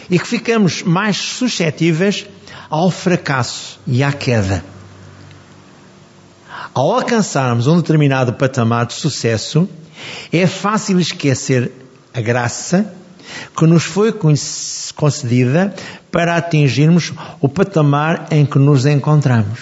e 0.09 0.17
que 0.17 0.25
ficamos 0.25 0.81
mais 0.81 1.17
suscetíveis 1.17 2.25
ao 2.69 2.89
fracasso 2.89 3.77
e 3.85 4.01
à 4.01 4.13
queda. 4.13 4.63
Ao 6.73 6.93
alcançarmos 6.93 7.67
um 7.67 7.75
determinado 7.75 8.31
patamar 8.31 8.85
de 8.85 8.93
sucesso, 8.93 9.67
é 10.31 10.47
fácil 10.47 11.01
esquecer 11.01 11.69
a 12.13 12.21
graça 12.21 12.93
que 13.53 13.65
nos 13.67 13.83
foi 13.83 14.13
concedida 14.95 15.75
para 16.09 16.37
atingirmos 16.37 17.11
o 17.41 17.49
patamar 17.49 18.27
em 18.31 18.45
que 18.45 18.57
nos 18.57 18.85
encontramos. 18.85 19.59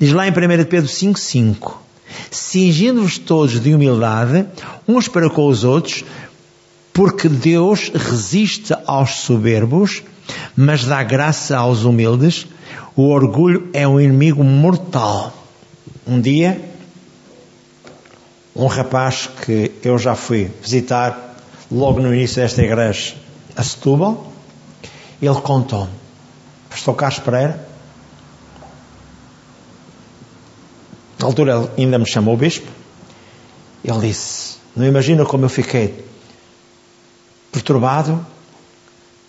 Diz 0.00 0.12
lá 0.12 0.26
em 0.26 0.30
1 0.30 0.34
Pedro 0.64 0.90
5,5: 0.90 1.85
Cingindo-vos 2.30 3.18
todos 3.18 3.60
de 3.60 3.74
humildade, 3.74 4.46
uns 4.86 5.08
para 5.08 5.30
com 5.30 5.46
os 5.46 5.64
outros, 5.64 6.04
porque 6.92 7.28
Deus 7.28 7.90
resiste 7.94 8.74
aos 8.86 9.16
soberbos, 9.16 10.02
mas 10.56 10.84
dá 10.84 11.02
graça 11.02 11.56
aos 11.56 11.84
humildes. 11.84 12.46
O 12.94 13.08
orgulho 13.10 13.68
é 13.72 13.86
um 13.86 14.00
inimigo 14.00 14.42
mortal. 14.42 15.32
Um 16.06 16.20
dia, 16.20 16.60
um 18.54 18.66
rapaz 18.66 19.28
que 19.44 19.72
eu 19.84 19.98
já 19.98 20.14
fui 20.14 20.50
visitar 20.62 21.36
logo 21.70 22.00
no 22.00 22.14
início 22.14 22.40
desta 22.40 22.62
igreja 22.62 23.14
a 23.56 23.62
Setúbal, 23.62 24.32
ele 25.20 25.34
contou-me, 25.40 25.90
Pastor 26.68 26.94
Carlos 26.94 27.18
Pereira, 27.20 27.65
na 31.26 31.28
altura 31.28 31.72
ainda 31.76 31.98
me 31.98 32.06
chamou 32.06 32.36
bispo, 32.36 32.70
ele 33.82 33.98
disse, 33.98 34.58
não 34.76 34.86
imagina 34.86 35.26
como 35.26 35.44
eu 35.44 35.48
fiquei 35.48 36.04
perturbado 37.50 38.24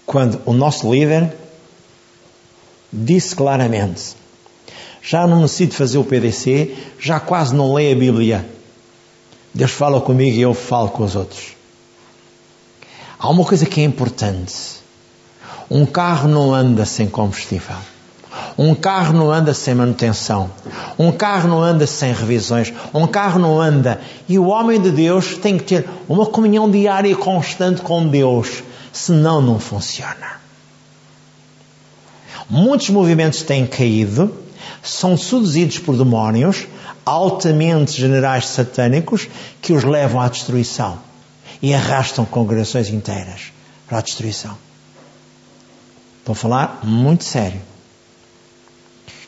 quando 0.06 0.40
o 0.46 0.54
nosso 0.54 0.94
líder 0.94 1.36
disse 2.94 3.36
claramente: 3.36 4.16
Já 5.02 5.26
não 5.26 5.42
necessito 5.42 5.74
fazer 5.74 5.98
o 5.98 6.04
PDC, 6.04 6.78
já 7.00 7.20
quase 7.20 7.56
não 7.56 7.74
leio 7.74 7.96
a 7.96 8.00
Bíblia. 8.00 8.50
Deus 9.52 9.72
fala 9.72 10.00
comigo 10.00 10.38
e 10.38 10.42
eu 10.42 10.54
falo 10.54 10.90
com 10.90 11.04
os 11.04 11.16
outros. 11.16 11.56
Há 13.18 13.28
uma 13.28 13.44
coisa 13.44 13.66
que 13.66 13.82
é 13.82 13.84
importante. 13.84 14.54
Um 15.68 15.84
carro 15.84 16.30
não 16.30 16.54
anda 16.54 16.86
sem 16.86 17.08
combustível. 17.08 17.76
Um 18.58 18.74
carro 18.74 19.14
não 19.14 19.32
anda 19.32 19.54
sem 19.54 19.76
manutenção. 19.76 20.50
Um 20.98 21.12
carro 21.12 21.48
não 21.48 21.62
anda 21.62 21.86
sem 21.86 22.14
revisões. 22.14 22.74
Um 22.94 23.08
carro 23.08 23.40
não 23.40 23.62
anda. 23.62 24.02
E 24.28 24.38
o 24.40 24.48
homem 24.48 24.82
de 24.82 24.92
Deus 24.92 25.36
tem 25.38 25.58
que 25.58 25.64
ter 25.64 25.90
uma 26.08 26.26
comunhão 26.26 26.70
diária 26.70 27.16
constante 27.16 27.82
com 27.82 28.08
Deus. 28.08 28.64
Senão, 28.92 29.42
não 29.42 29.60
funciona. 29.60 30.38
Muitos 32.50 32.90
movimentos 32.90 33.42
têm 33.42 33.68
caído, 33.68 34.34
são 34.82 35.18
seduzidos 35.18 35.80
por 35.80 35.98
demónios 35.98 36.66
altamente 37.06 37.92
generais 37.92 38.48
satânicos 38.48 39.28
que 39.62 39.72
os 39.72 39.84
levam 39.84 40.20
à 40.20 40.28
destruição 40.28 41.00
e 41.62 41.74
arrastam 41.74 42.26
congregações 42.26 42.90
inteiras 42.90 43.54
para 43.88 44.00
a 44.00 44.02
destruição. 44.02 44.58
Estou 46.20 46.34
a 46.34 46.36
falar 46.36 46.80
muito 46.84 47.24
sério. 47.24 47.62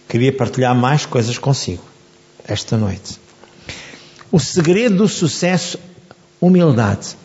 Queria 0.09 0.33
partilhar 0.33 0.75
mais 0.75 1.05
coisas 1.05 1.37
consigo 1.37 1.83
esta 2.43 2.75
noite. 2.75 3.19
O 4.31 4.39
segredo 4.39 4.97
do 4.97 5.07
sucesso, 5.07 5.77
humildade. 6.41 7.15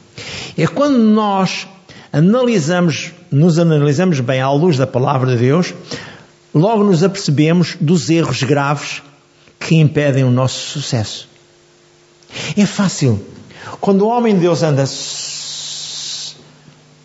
É 0.57 0.67
quando 0.67 0.99
nós 0.99 1.67
analisamos, 2.13 3.13
nos 3.31 3.59
analisamos 3.59 4.21
bem 4.21 4.43
à 4.43 4.53
luz 4.53 4.77
da 4.77 4.87
palavra 4.87 5.35
de 5.35 5.39
Deus, 5.39 5.73
logo 6.55 6.85
nos 6.85 7.03
apercebemos 7.03 7.75
dos 7.81 8.11
erros 8.11 8.43
graves 8.43 9.03
que 9.59 9.77
impedem 9.77 10.23
o 10.23 10.31
nosso 10.31 10.59
sucesso. 10.69 11.27
É 12.55 12.67
fácil. 12.67 13.25
Quando 13.81 14.03
o 14.03 14.09
homem 14.09 14.35
de 14.35 14.41
Deus 14.43 14.63
anda 14.63 14.85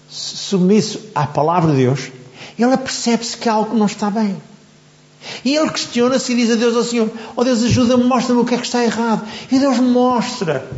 submisso 0.09 0.99
à 1.15 1.25
palavra 1.25 1.71
de 1.71 1.77
Deus, 1.77 2.11
ele 2.57 2.75
percebe-se 2.75 3.37
que 3.37 3.47
algo 3.47 3.77
não 3.77 3.85
está 3.85 4.11
bem. 4.11 4.35
E 5.43 5.55
ele 5.55 5.69
questiona-se 5.69 6.33
e 6.33 6.35
diz 6.35 6.51
a 6.51 6.55
Deus 6.55 6.75
ao 6.75 6.83
Senhor: 6.83 7.09
Oh 7.35 7.43
Deus, 7.43 7.63
ajuda-me, 7.63 8.03
mostra-me 8.03 8.41
o 8.41 8.45
que 8.45 8.55
é 8.55 8.57
que 8.57 8.65
está 8.65 8.83
errado. 8.83 9.25
E 9.51 9.59
Deus 9.59 9.79
mostra. 9.79 10.69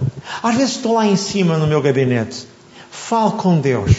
Às 0.41 0.55
vezes 0.55 0.75
estou 0.75 0.93
lá 0.93 1.05
em 1.05 1.15
cima 1.15 1.57
no 1.57 1.67
meu 1.67 1.81
gabinete, 1.81 2.47
falo 2.89 3.31
com 3.33 3.59
Deus. 3.59 3.91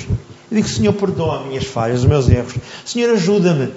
E 0.51 0.55
digo: 0.55 0.69
Senhor, 0.69 0.93
perdoa 0.93 1.41
as 1.41 1.47
minhas 1.47 1.65
falhas, 1.65 2.01
os 2.01 2.07
meus 2.07 2.29
erros. 2.29 2.55
Senhor, 2.85 3.11
ajuda-me. 3.15 3.73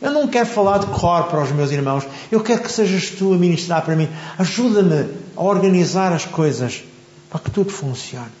Eu 0.00 0.12
não 0.12 0.26
quero 0.26 0.46
falar 0.46 0.78
de 0.78 0.86
cor 0.86 1.24
para 1.24 1.42
os 1.42 1.52
meus 1.52 1.70
irmãos. 1.70 2.04
Eu 2.30 2.40
quero 2.40 2.62
que 2.62 2.72
sejas 2.72 3.10
tu 3.10 3.34
a 3.34 3.36
ministrar 3.36 3.84
para 3.84 3.94
mim. 3.94 4.08
Ajuda-me 4.38 5.10
a 5.36 5.42
organizar 5.42 6.10
as 6.12 6.24
coisas 6.24 6.82
para 7.28 7.40
que 7.40 7.50
tudo 7.50 7.70
funcione. 7.70 8.32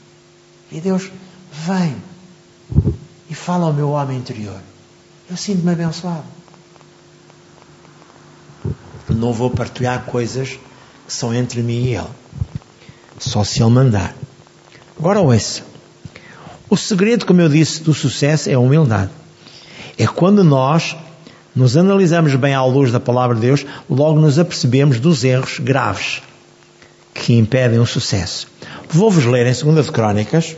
E 0.72 0.80
Deus 0.80 1.10
vem 1.52 1.96
e 3.28 3.34
fala 3.34 3.66
ao 3.66 3.74
meu 3.74 3.90
homem 3.90 4.16
interior. 4.16 4.60
Eu 5.30 5.36
sinto-me 5.36 5.72
abençoado 5.72 6.39
não 9.14 9.32
vou 9.32 9.50
partilhar 9.50 10.04
coisas 10.04 10.58
que 11.06 11.12
são 11.12 11.34
entre 11.34 11.62
mim 11.62 11.84
e 11.84 11.94
ele. 11.94 12.06
Só 13.18 13.44
se 13.44 13.62
ele 13.62 13.70
mandar. 13.70 14.14
Agora 14.98 15.20
ouça. 15.20 15.62
O 16.68 16.76
segredo, 16.76 17.26
como 17.26 17.40
eu 17.40 17.48
disse, 17.48 17.82
do 17.82 17.92
sucesso 17.92 18.48
é 18.48 18.54
a 18.54 18.58
humildade. 18.60 19.10
É 19.98 20.06
quando 20.06 20.44
nós 20.44 20.96
nos 21.54 21.76
analisamos 21.76 22.34
bem 22.36 22.54
à 22.54 22.64
luz 22.64 22.92
da 22.92 23.00
palavra 23.00 23.34
de 23.34 23.42
Deus, 23.42 23.66
logo 23.88 24.20
nos 24.20 24.38
apercebemos 24.38 25.00
dos 25.00 25.24
erros 25.24 25.58
graves 25.58 26.22
que 27.12 27.34
impedem 27.34 27.80
o 27.80 27.86
sucesso. 27.86 28.46
Vou-vos 28.88 29.24
ler 29.24 29.46
em 29.46 29.52
2 29.52 29.86
de 29.86 29.92
Crónicas. 29.92 30.56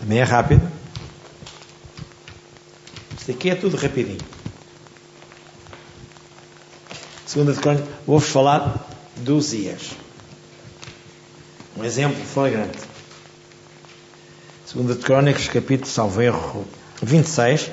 Também 0.00 0.18
é 0.18 0.24
rápido. 0.24 0.62
Isto 3.16 3.30
aqui 3.30 3.50
é 3.50 3.54
tudo 3.54 3.76
rapidinho. 3.76 4.33
Segunda 7.26 7.52
de 7.52 7.60
Crônicas, 7.60 7.88
vou-vos 8.06 8.28
falar 8.28 8.86
do 9.16 9.40
Zias. 9.40 9.92
Um 11.76 11.82
exemplo 11.82 12.22
flagrante. 12.22 12.78
Segunda 14.66 14.94
de 14.94 15.00
Crônicas, 15.00 15.48
capítulo, 15.48 15.88
salvo 15.88 16.20
erro, 16.20 16.64
26. 17.02 17.70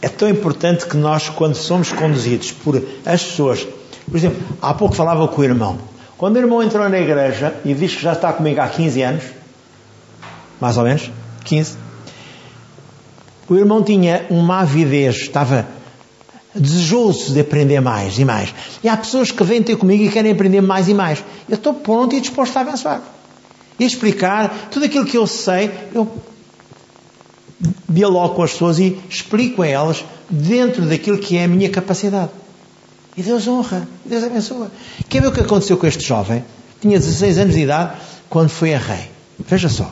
É 0.00 0.08
tão 0.08 0.28
importante 0.28 0.86
que 0.86 0.96
nós, 0.96 1.28
quando 1.28 1.54
somos 1.54 1.92
conduzidos 1.92 2.52
por 2.52 2.76
as 3.04 3.22
pessoas, 3.22 3.66
por 4.06 4.16
exemplo, 4.16 4.40
há 4.62 4.72
pouco 4.72 4.94
falava 4.94 5.28
com 5.28 5.40
o 5.40 5.44
irmão. 5.44 5.78
Quando 6.16 6.36
o 6.36 6.38
irmão 6.38 6.62
entrou 6.62 6.88
na 6.88 6.98
igreja 6.98 7.54
e 7.64 7.74
diz 7.74 7.94
que 7.94 8.02
já 8.02 8.12
está 8.12 8.32
comigo 8.32 8.60
há 8.60 8.68
15 8.68 9.02
anos, 9.02 9.24
mais 10.60 10.78
ou 10.78 10.84
menos, 10.84 11.10
15, 11.44 11.76
o 13.48 13.56
irmão 13.56 13.82
tinha 13.82 14.26
uma 14.30 14.60
avidez, 14.60 15.16
estava 15.16 15.66
desejoso 16.54 17.32
de 17.32 17.40
aprender 17.40 17.80
mais 17.80 18.18
e 18.18 18.24
mais. 18.24 18.54
E 18.82 18.88
há 18.88 18.96
pessoas 18.96 19.30
que 19.30 19.42
vêm 19.44 19.62
ter 19.62 19.76
comigo 19.76 20.02
e 20.02 20.10
querem 20.10 20.32
aprender 20.32 20.60
mais 20.60 20.88
e 20.88 20.94
mais. 20.94 21.22
Eu 21.48 21.54
estou 21.54 21.74
pronto 21.74 22.14
e 22.14 22.20
disposto 22.20 22.56
a 22.56 22.60
abençoar. 22.60 23.02
E 23.78 23.84
explicar 23.84 24.68
tudo 24.70 24.86
aquilo 24.86 25.04
que 25.04 25.16
eu 25.16 25.26
sei, 25.26 25.70
eu 25.94 26.10
dialogo 27.88 28.34
com 28.34 28.42
as 28.42 28.52
pessoas 28.52 28.78
e 28.78 28.98
explico 29.08 29.62
a 29.62 29.66
elas 29.66 30.04
dentro 30.28 30.82
daquilo 30.86 31.18
que 31.18 31.36
é 31.36 31.44
a 31.44 31.48
minha 31.48 31.70
capacidade. 31.70 32.30
E 33.16 33.22
Deus 33.22 33.48
honra, 33.48 33.88
Deus 34.04 34.22
abençoa. 34.22 34.70
Quer 35.08 35.22
ver 35.22 35.28
o 35.28 35.32
que 35.32 35.40
aconteceu 35.40 35.76
com 35.76 35.86
este 35.86 36.04
jovem? 36.04 36.44
Tinha 36.80 36.98
16 36.98 37.38
anos 37.38 37.54
de 37.54 37.62
idade 37.62 37.96
quando 38.28 38.48
foi 38.48 38.74
a 38.74 38.78
rei. 38.78 39.10
Veja 39.38 39.68
só. 39.68 39.90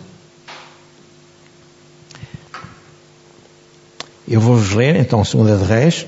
Eu 4.29 4.41
vou-vos 4.41 4.73
ler 4.73 4.97
então 4.97 5.21
a 5.21 5.25
segunda 5.25 5.57
de 5.57 5.65
Reis, 5.65 6.05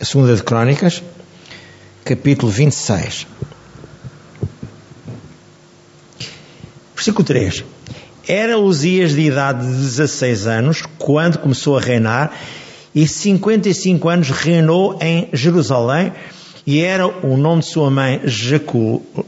a 0.00 0.04
segunda 0.06 0.34
de 0.34 0.42
Crónicas, 0.42 1.02
capítulo 2.02 2.50
26. 2.50 3.26
Versículo 6.94 7.24
3. 7.26 7.64
Era 8.26 8.58
Uzias 8.58 9.12
de 9.12 9.20
idade 9.20 9.60
de 9.60 9.74
16 9.74 10.46
anos 10.46 10.82
quando 10.96 11.38
começou 11.38 11.76
a 11.76 11.82
reinar 11.82 12.32
e 12.94 13.06
55 13.06 14.08
anos 14.08 14.30
reinou 14.30 14.98
em 14.98 15.28
Jerusalém 15.34 16.14
e 16.66 16.80
era 16.80 17.06
o 17.06 17.36
nome 17.36 17.60
de 17.60 17.68
sua 17.68 17.90
mãe 17.90 18.22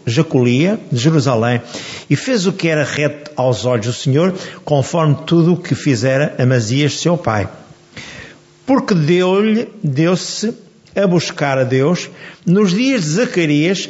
Jaculia, 0.07 0.81
de 0.91 0.99
Jerusalém, 0.99 1.61
e 2.09 2.17
fez 2.17 2.47
o 2.47 2.53
que 2.53 2.69
era 2.69 2.83
reto 2.83 3.31
aos 3.37 3.67
olhos 3.67 3.87
do 3.87 3.93
Senhor, 3.93 4.35
conforme 4.65 5.19
tudo 5.27 5.53
o 5.53 5.57
que 5.59 5.75
fizera 5.75 6.35
Amazias, 6.39 6.99
seu 6.99 7.19
pai 7.19 7.47
porque 8.71 8.95
deu-lhe, 8.95 9.69
deu-se 9.83 10.55
a 10.95 11.05
buscar 11.05 11.59
a 11.59 11.65
Deus 11.65 12.09
nos 12.47 12.71
dias 12.71 13.03
de 13.03 13.09
Zacarias, 13.09 13.89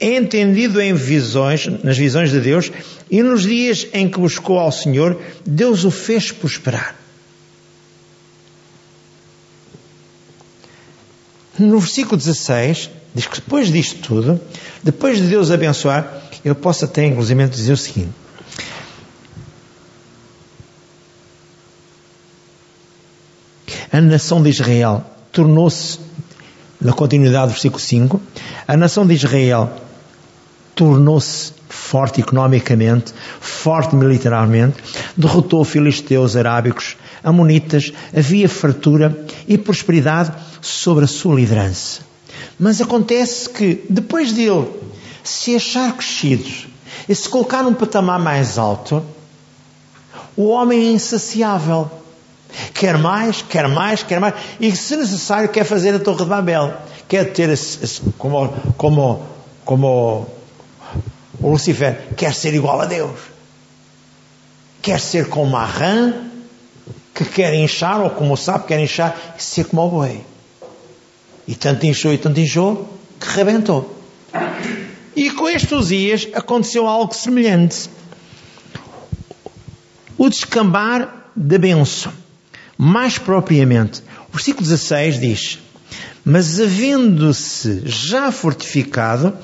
entendido 0.00 0.80
em 0.80 0.92
visões, 0.92 1.68
nas 1.84 1.96
visões 1.96 2.32
de 2.32 2.40
Deus, 2.40 2.72
e 3.08 3.22
nos 3.22 3.44
dias 3.44 3.86
em 3.92 4.08
que 4.08 4.18
buscou 4.18 4.58
ao 4.58 4.72
Senhor, 4.72 5.16
Deus 5.46 5.84
o 5.84 5.92
fez 5.92 6.32
prosperar. 6.32 6.96
No 11.56 11.78
versículo 11.78 12.16
16, 12.16 12.90
diz 13.14 13.28
que 13.28 13.36
depois 13.36 13.70
disto 13.70 14.00
tudo, 14.00 14.40
depois 14.82 15.18
de 15.18 15.28
Deus 15.28 15.52
abençoar, 15.52 16.20
eu 16.44 16.56
posso 16.56 16.84
até 16.84 17.06
inclusive 17.06 17.46
dizer 17.46 17.74
o 17.74 17.76
seguinte: 17.76 18.10
a 24.00 24.02
nação 24.02 24.42
de 24.42 24.48
Israel 24.48 25.04
tornou-se, 25.30 25.98
na 26.80 26.90
continuidade 26.94 27.48
do 27.48 27.50
versículo 27.50 27.78
5, 27.78 28.20
a 28.66 28.74
nação 28.74 29.06
de 29.06 29.12
Israel 29.12 29.70
tornou-se 30.74 31.52
forte 31.68 32.22
economicamente, 32.22 33.12
forte 33.40 33.94
militarmente, 33.94 34.78
derrotou 35.14 35.62
filisteus 35.66 36.34
arábicos, 36.34 36.96
amonitas, 37.22 37.92
havia 38.16 38.48
fartura 38.48 39.26
e 39.46 39.58
prosperidade 39.58 40.32
sobre 40.62 41.04
a 41.04 41.08
sua 41.08 41.34
liderança. 41.34 42.00
Mas 42.58 42.80
acontece 42.80 43.50
que, 43.50 43.84
depois 43.90 44.32
dele 44.32 44.66
se 45.22 45.54
achar 45.54 45.92
crescido 45.94 46.48
e 47.06 47.14
se 47.14 47.28
colocar 47.28 47.62
num 47.62 47.74
patamar 47.74 48.18
mais 48.18 48.56
alto, 48.56 49.04
o 50.34 50.48
homem 50.48 50.88
é 50.88 50.92
insaciável. 50.92 51.99
Quer 52.74 52.98
mais, 52.98 53.42
quer 53.42 53.68
mais, 53.68 54.02
quer 54.02 54.20
mais. 54.20 54.34
E 54.60 54.74
se 54.74 54.96
necessário, 54.96 55.48
quer 55.48 55.64
fazer 55.64 55.94
a 55.94 55.98
Torre 55.98 56.24
de 56.24 56.24
Babel. 56.24 56.74
Quer 57.08 57.32
ter, 57.32 57.58
como, 58.18 58.48
como, 58.76 59.26
como 59.64 60.26
o 61.40 61.50
Lucifer, 61.50 62.08
quer 62.16 62.34
ser 62.34 62.54
igual 62.54 62.80
a 62.80 62.86
Deus. 62.86 63.18
quer 64.82 65.00
ser 65.00 65.28
como 65.28 65.56
a 65.56 65.64
rã, 65.64 66.14
que 67.14 67.24
quer 67.24 67.54
inchar, 67.54 68.00
ou 68.00 68.10
como 68.10 68.34
o 68.34 68.36
sapo 68.36 68.66
quer 68.66 68.80
inchar, 68.80 69.34
e 69.38 69.42
ser 69.42 69.64
como 69.64 69.86
o 69.86 69.90
boi. 69.90 70.24
E 71.46 71.54
tanto 71.54 71.86
inchou 71.86 72.12
e 72.12 72.18
tanto 72.18 72.40
inchou, 72.40 72.88
que 73.18 73.28
rebentou. 73.28 73.96
E 75.14 75.30
com 75.30 75.48
estes 75.48 75.72
Uzias 75.72 76.28
aconteceu 76.34 76.86
algo 76.86 77.14
semelhante. 77.14 77.90
O 80.16 80.28
descambar 80.28 81.26
da 81.34 81.58
benção. 81.58 82.12
Mais 82.82 83.18
propriamente, 83.18 84.02
o 84.30 84.32
versículo 84.32 84.66
16 84.66 85.20
diz: 85.20 85.58
Mas 86.24 86.58
havendo-se 86.58 87.82
já 87.84 88.32
fortificado, 88.32 89.36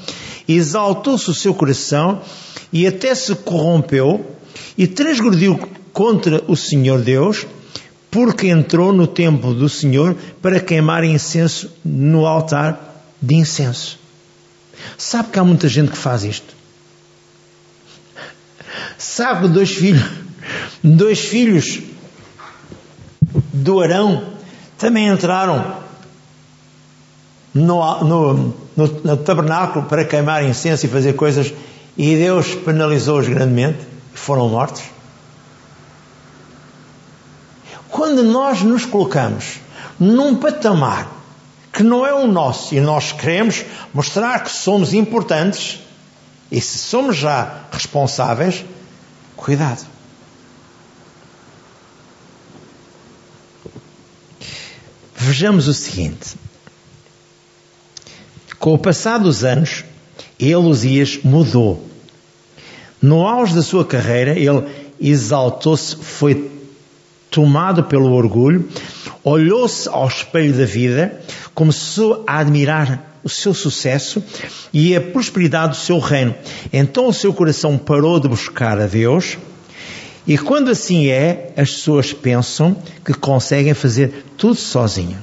exaltou-se 0.49 1.29
o 1.31 1.35
seu 1.35 1.53
coração 1.53 2.23
e 2.73 2.87
até 2.87 3.15
se 3.15 3.35
corrompeu 3.35 4.35
e 4.79 4.87
transgrediu 4.87 5.59
contra 5.93 6.43
o 6.49 6.57
Senhor 6.57 7.03
Deus, 7.03 7.47
porque 8.11 8.47
entrou 8.49 8.91
no 8.91 9.07
templo 9.07 9.53
do 9.53 9.69
Senhor 9.69 10.17
para 10.41 10.59
queimar 10.59 11.05
incenso 11.05 11.71
no 11.85 12.25
altar 12.25 13.05
de 13.21 13.35
incenso. 13.35 13.99
Sabe 14.97 15.29
que 15.29 15.39
há 15.39 15.45
muita 15.45 15.69
gente 15.69 15.91
que 15.91 15.99
faz 15.99 16.25
isto? 16.25 16.55
Sabe 18.97 19.47
dois 19.49 19.73
filhos, 19.73 20.09
dois 20.83 21.21
filhos 21.21 21.83
do 23.57 23.81
Arão 23.81 24.23
também 24.79 25.09
entraram 25.09 25.77
no, 27.55 28.05
no, 28.05 28.35
no, 28.77 28.87
no 29.03 29.17
tabernáculo 29.17 29.87
para 29.87 30.05
queimar 30.05 30.45
incenso 30.45 30.85
e 30.85 30.89
fazer 30.89 31.15
coisas 31.15 31.53
e 31.97 32.15
Deus 32.17 32.55
penalizou-os 32.55 33.27
grandemente 33.27 33.79
e 34.15 34.19
foram 34.19 34.49
mortos. 34.49 34.83
Quando 37.89 38.23
nós 38.23 38.61
nos 38.61 38.85
colocamos 38.85 39.59
num 39.99 40.35
patamar 40.35 41.11
que 41.73 41.83
não 41.83 42.07
é 42.07 42.13
o 42.13 42.27
nosso 42.27 42.75
e 42.75 42.81
nós 42.81 43.13
queremos 43.13 43.65
mostrar 43.95 44.43
que 44.43 44.51
somos 44.51 44.93
importantes 44.93 45.81
e 46.51 46.61
se 46.61 46.79
somos 46.79 47.17
já 47.17 47.61
responsáveis, 47.73 48.65
cuidado. 49.35 49.96
Vejamos 55.17 55.67
o 55.67 55.75
seguinte. 55.75 56.37
Com 58.59 58.75
o 58.75 58.79
passar 58.79 59.19
dos 59.19 59.45
anos, 59.45 59.85
Elosias 60.39 61.21
mudou. 61.25 61.87
No 63.01 63.27
auge 63.27 63.55
da 63.55 63.63
sua 63.63 63.85
carreira, 63.85 64.39
ele 64.39 64.65
exaltou-se, 65.01 65.97
foi 65.97 66.51
tomado 67.31 67.85
pelo 67.85 68.13
orgulho, 68.13 68.69
olhou-se 69.23 69.89
ao 69.89 70.07
espelho 70.07 70.55
da 70.55 70.65
vida, 70.65 71.21
começou 71.55 72.25
a 72.27 72.39
admirar 72.39 73.19
o 73.23 73.29
seu 73.29 73.53
sucesso 73.53 74.23
e 74.73 74.95
a 74.95 75.01
prosperidade 75.01 75.71
do 75.71 75.77
seu 75.77 75.99
reino. 75.99 76.35
Então 76.73 77.09
o 77.09 77.13
seu 77.13 77.33
coração 77.33 77.77
parou 77.77 78.21
de 78.21 78.29
buscar 78.29 78.79
a 78.79 78.87
Deus, 78.87 79.37
e 80.27 80.37
quando 80.37 80.71
assim 80.71 81.09
é, 81.09 81.53
as 81.57 81.71
pessoas 81.71 82.13
pensam 82.13 82.77
que 83.05 83.15
conseguem 83.15 83.75
fazer 83.75 84.25
tudo 84.37 84.57
sozinho. 84.57 85.19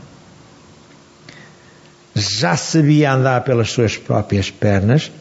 Já 2.15 2.55
sabia 2.55 3.11
andar 3.11 3.43
pelas 3.43 3.71
suas 3.71 3.97
próprias 3.97 4.49
pernas. 4.49 5.11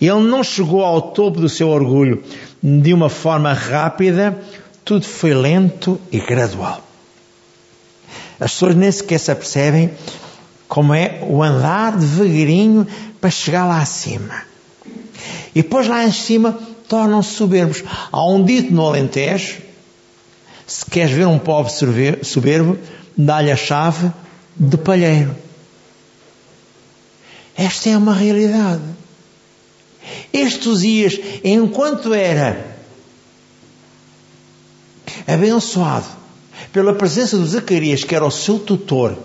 Ele 0.00 0.20
não 0.20 0.42
chegou 0.42 0.84
ao 0.84 1.00
topo 1.00 1.40
do 1.40 1.48
seu 1.48 1.68
orgulho 1.68 2.22
de 2.62 2.92
uma 2.92 3.08
forma 3.08 3.52
rápida, 3.52 4.38
tudo 4.84 5.06
foi 5.06 5.32
lento 5.32 5.98
e 6.12 6.18
gradual. 6.18 6.82
As 8.38 8.52
pessoas 8.52 8.74
nem 8.74 8.90
sequer 8.90 9.18
se 9.18 9.30
apercebem 9.30 9.90
como 10.68 10.92
é 10.92 11.20
o 11.22 11.42
andar 11.42 11.96
devagarinho 11.96 12.86
para 13.20 13.30
chegar 13.30 13.64
lá 13.64 13.80
acima. 13.80 14.42
E 15.54 15.62
depois 15.62 15.86
lá 15.86 16.04
em 16.04 16.12
cima 16.12 16.58
tornam-se 16.88 17.34
soberbos. 17.34 17.82
Há 18.10 18.26
um 18.26 18.44
dito 18.44 18.72
no 18.72 18.86
Alentejo: 18.86 19.62
se 20.66 20.84
queres 20.86 21.10
ver 21.10 21.26
um 21.26 21.38
pobre 21.38 21.72
soberbo, 22.22 22.78
dá-lhe 23.16 23.50
a 23.50 23.56
chave 23.56 24.10
do 24.56 24.78
palheiro. 24.78 25.34
Esta 27.56 27.90
é 27.90 27.96
uma 27.96 28.14
realidade. 28.14 28.82
Estes 30.32 30.80
dias, 30.80 31.18
enquanto 31.42 32.12
era 32.12 32.76
abençoado 35.26 36.06
pela 36.72 36.92
presença 36.92 37.38
de 37.38 37.46
Zacarias, 37.46 38.04
que 38.04 38.14
era 38.14 38.26
o 38.26 38.30
seu 38.30 38.58
tutor, 38.58 39.16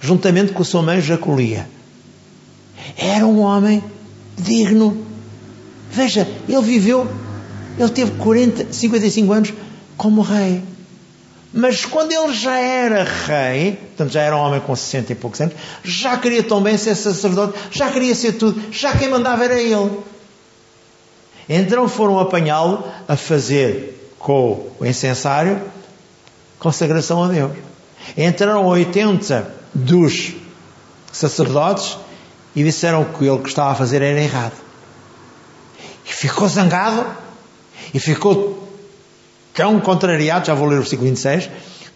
juntamente 0.00 0.52
com 0.52 0.62
a 0.62 0.64
sua 0.64 0.82
mãe 0.82 1.00
Jacolia, 1.00 1.68
era 2.96 3.26
um 3.26 3.40
homem 3.40 3.82
digno 4.36 5.09
Veja, 5.90 6.26
ele 6.48 6.62
viveu, 6.62 7.06
ele 7.78 7.90
teve 7.90 8.12
40, 8.12 8.72
55 8.72 9.32
anos 9.32 9.52
como 9.96 10.22
rei. 10.22 10.62
Mas 11.52 11.84
quando 11.84 12.12
ele 12.12 12.32
já 12.32 12.58
era 12.58 13.02
rei, 13.02 13.72
portanto 13.72 14.12
já 14.12 14.22
era 14.22 14.36
um 14.36 14.40
homem 14.40 14.60
com 14.60 14.74
60 14.74 15.12
e 15.12 15.14
poucos 15.16 15.40
anos, 15.40 15.54
já 15.82 16.16
queria 16.16 16.44
também 16.44 16.78
ser 16.78 16.94
sacerdote, 16.94 17.58
já 17.72 17.90
queria 17.90 18.14
ser 18.14 18.34
tudo, 18.34 18.62
já 18.70 18.96
quem 18.96 19.08
mandava 19.08 19.44
era 19.44 19.60
ele. 19.60 19.98
Então 21.48 21.88
foram 21.88 22.20
apanhá-lo 22.20 22.84
a 23.08 23.16
fazer 23.16 24.14
com 24.16 24.68
o 24.78 24.86
incensário 24.86 25.60
consagração 26.60 27.24
a 27.24 27.28
Deus. 27.28 27.52
Entraram 28.16 28.66
80 28.66 29.52
dos 29.74 30.34
sacerdotes 31.10 31.98
e 32.54 32.62
disseram 32.62 33.04
que 33.04 33.24
ele 33.24 33.38
que 33.38 33.48
estava 33.48 33.72
a 33.72 33.74
fazer 33.74 34.02
era 34.02 34.20
errado. 34.20 34.69
Ficou 36.20 36.46
zangado 36.46 37.16
e 37.94 37.98
ficou 37.98 38.68
tão 39.54 39.80
contrariado, 39.80 40.48
já 40.48 40.52
vou 40.52 40.68
ler 40.68 40.74
o 40.74 40.80
versículo 40.80 41.08
26, 41.08 41.48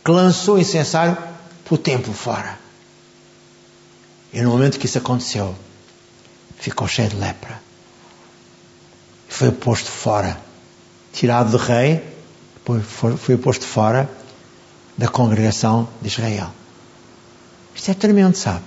que 0.03 0.11
lançou 0.11 0.55
o 0.55 0.59
incensário 0.59 1.15
para 1.63 1.75
o 1.75 1.77
templo 1.77 2.15
fora. 2.15 2.59
E 4.33 4.41
no 4.41 4.49
momento 4.49 4.79
que 4.79 4.87
isso 4.87 4.97
aconteceu, 4.97 5.55
ficou 6.59 6.89
cheio 6.89 7.11
de 7.11 7.17
lepra. 7.17 7.61
Foi 9.29 9.53
posto 9.53 9.91
fora, 9.91 10.41
tirado 11.13 11.51
do 11.51 11.59
rei, 11.59 12.03
foi 13.19 13.37
posto 13.37 13.67
fora 13.67 14.09
da 14.97 15.07
congregação 15.07 15.87
de 16.01 16.09
Israel. 16.09 16.51
Isto 17.75 17.91
é 17.91 17.95
tremendo, 17.95 18.37
sabe? 18.37 18.65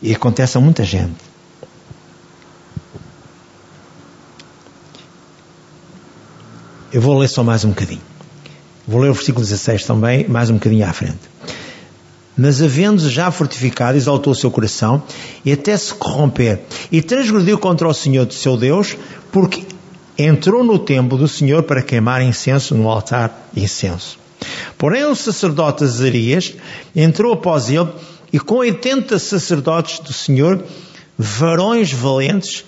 E 0.00 0.14
acontece 0.14 0.56
a 0.56 0.60
muita 0.60 0.84
gente. 0.84 1.23
Eu 6.94 7.00
vou 7.00 7.18
ler 7.18 7.26
só 7.26 7.42
mais 7.42 7.64
um 7.64 7.70
bocadinho. 7.70 8.00
Vou 8.86 9.00
ler 9.00 9.10
o 9.10 9.14
versículo 9.14 9.44
16 9.44 9.84
também, 9.84 10.28
mais 10.28 10.48
um 10.48 10.54
bocadinho 10.54 10.86
à 10.86 10.92
frente. 10.92 11.18
Mas 12.38 12.62
havendo 12.62 13.10
já 13.10 13.32
fortificado, 13.32 13.98
exaltou 13.98 14.32
o 14.32 14.36
seu 14.36 14.48
coração 14.48 15.02
e 15.44 15.52
até 15.52 15.76
se 15.76 15.92
corromper, 15.92 16.60
e 16.92 17.02
transgrediu 17.02 17.58
contra 17.58 17.88
o 17.88 17.92
Senhor 17.92 18.24
de 18.26 18.34
seu 18.36 18.56
Deus, 18.56 18.96
porque 19.32 19.64
entrou 20.16 20.62
no 20.62 20.78
templo 20.78 21.18
do 21.18 21.26
Senhor 21.26 21.64
para 21.64 21.82
queimar 21.82 22.22
incenso 22.22 22.76
no 22.76 22.88
altar 22.88 23.50
incenso. 23.56 24.16
Porém, 24.78 25.04
o 25.04 25.16
sacerdote 25.16 25.82
Azarias 25.82 26.54
entrou 26.94 27.32
após 27.32 27.70
ele, 27.70 27.88
e 28.32 28.38
com 28.38 28.54
oitenta 28.58 29.18
sacerdotes 29.18 29.98
do 29.98 30.12
Senhor, 30.12 30.62
varões 31.18 31.92
valentes, 31.92 32.64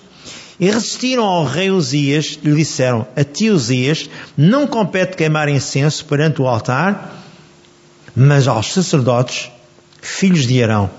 e 0.59 0.69
resistiram 0.69 1.23
ao 1.23 1.45
rei 1.45 1.69
Uzias 1.69 2.39
e 2.41 2.49
lhe 2.49 2.55
disseram: 2.55 3.07
A 3.15 3.23
ti, 3.23 3.49
Uzias, 3.49 4.09
não 4.35 4.65
compete 4.65 5.15
queimar 5.15 5.49
incenso 5.49 6.03
perante 6.05 6.41
o 6.41 6.47
altar, 6.47 7.23
mas 8.15 8.47
aos 8.47 8.73
sacerdotes, 8.73 9.51
filhos 10.01 10.47
de 10.47 10.63
Arão, 10.63 10.89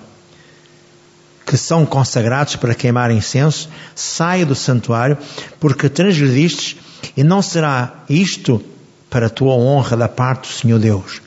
que 1.45 1.57
são 1.57 1.85
consagrados 1.85 2.57
para 2.57 2.75
queimar 2.75 3.11
incenso, 3.11 3.69
saia 3.95 4.47
do 4.47 4.55
santuário, 4.55 5.19
porque 5.59 5.89
transgredistes, 5.89 6.77
e 7.17 7.25
não 7.25 7.43
será 7.43 8.05
isto 8.09 8.63
para 9.11 9.27
a 9.27 9.31
tua 9.31 9.55
honra 9.55 9.97
da 9.97 10.09
parte 10.09 10.49
do 10.49 10.55
Senhor 10.55 10.79
Deus. 10.79 11.21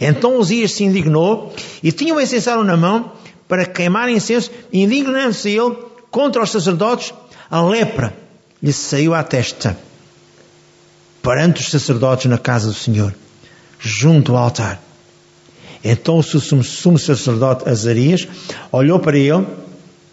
Então 0.00 0.38
Uzias 0.38 0.72
se 0.72 0.84
indignou 0.84 1.54
e 1.82 1.92
tinha 1.92 2.14
o 2.14 2.20
incensário 2.20 2.64
na 2.64 2.76
mão 2.76 3.12
para 3.48 3.64
queimar 3.64 4.08
incenso, 4.10 4.50
indignando-se 4.72 5.50
ele 5.50 5.76
contra 6.10 6.42
os 6.42 6.50
sacerdotes 6.50 7.14
a 7.52 7.60
lepra 7.60 8.16
lhe 8.62 8.72
saiu 8.72 9.12
à 9.12 9.22
testa 9.22 9.76
perante 11.22 11.60
os 11.60 11.70
sacerdotes 11.70 12.24
na 12.24 12.38
casa 12.38 12.68
do 12.68 12.74
Senhor, 12.74 13.14
junto 13.78 14.34
ao 14.34 14.44
altar. 14.44 14.80
Então 15.84 16.16
o 16.16 16.22
sumo 16.22 16.98
sacerdote 16.98 17.68
Azarias 17.68 18.26
olhou 18.72 18.98
para 18.98 19.18
ele, 19.18 19.46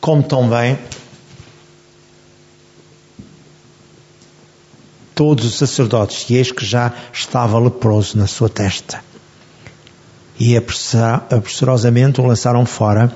como 0.01 0.21
também 0.21 0.77
todos 5.15 5.45
os 5.45 5.55
sacerdotes, 5.55 6.29
e 6.29 6.35
eis 6.35 6.51
que 6.51 6.65
já 6.65 6.93
estava 7.13 7.57
leproso 7.57 8.17
na 8.17 8.27
sua 8.27 8.49
testa. 8.49 9.01
E 10.37 10.57
apressurosamente 10.57 12.19
o 12.19 12.25
lançaram 12.25 12.65
fora, 12.65 13.15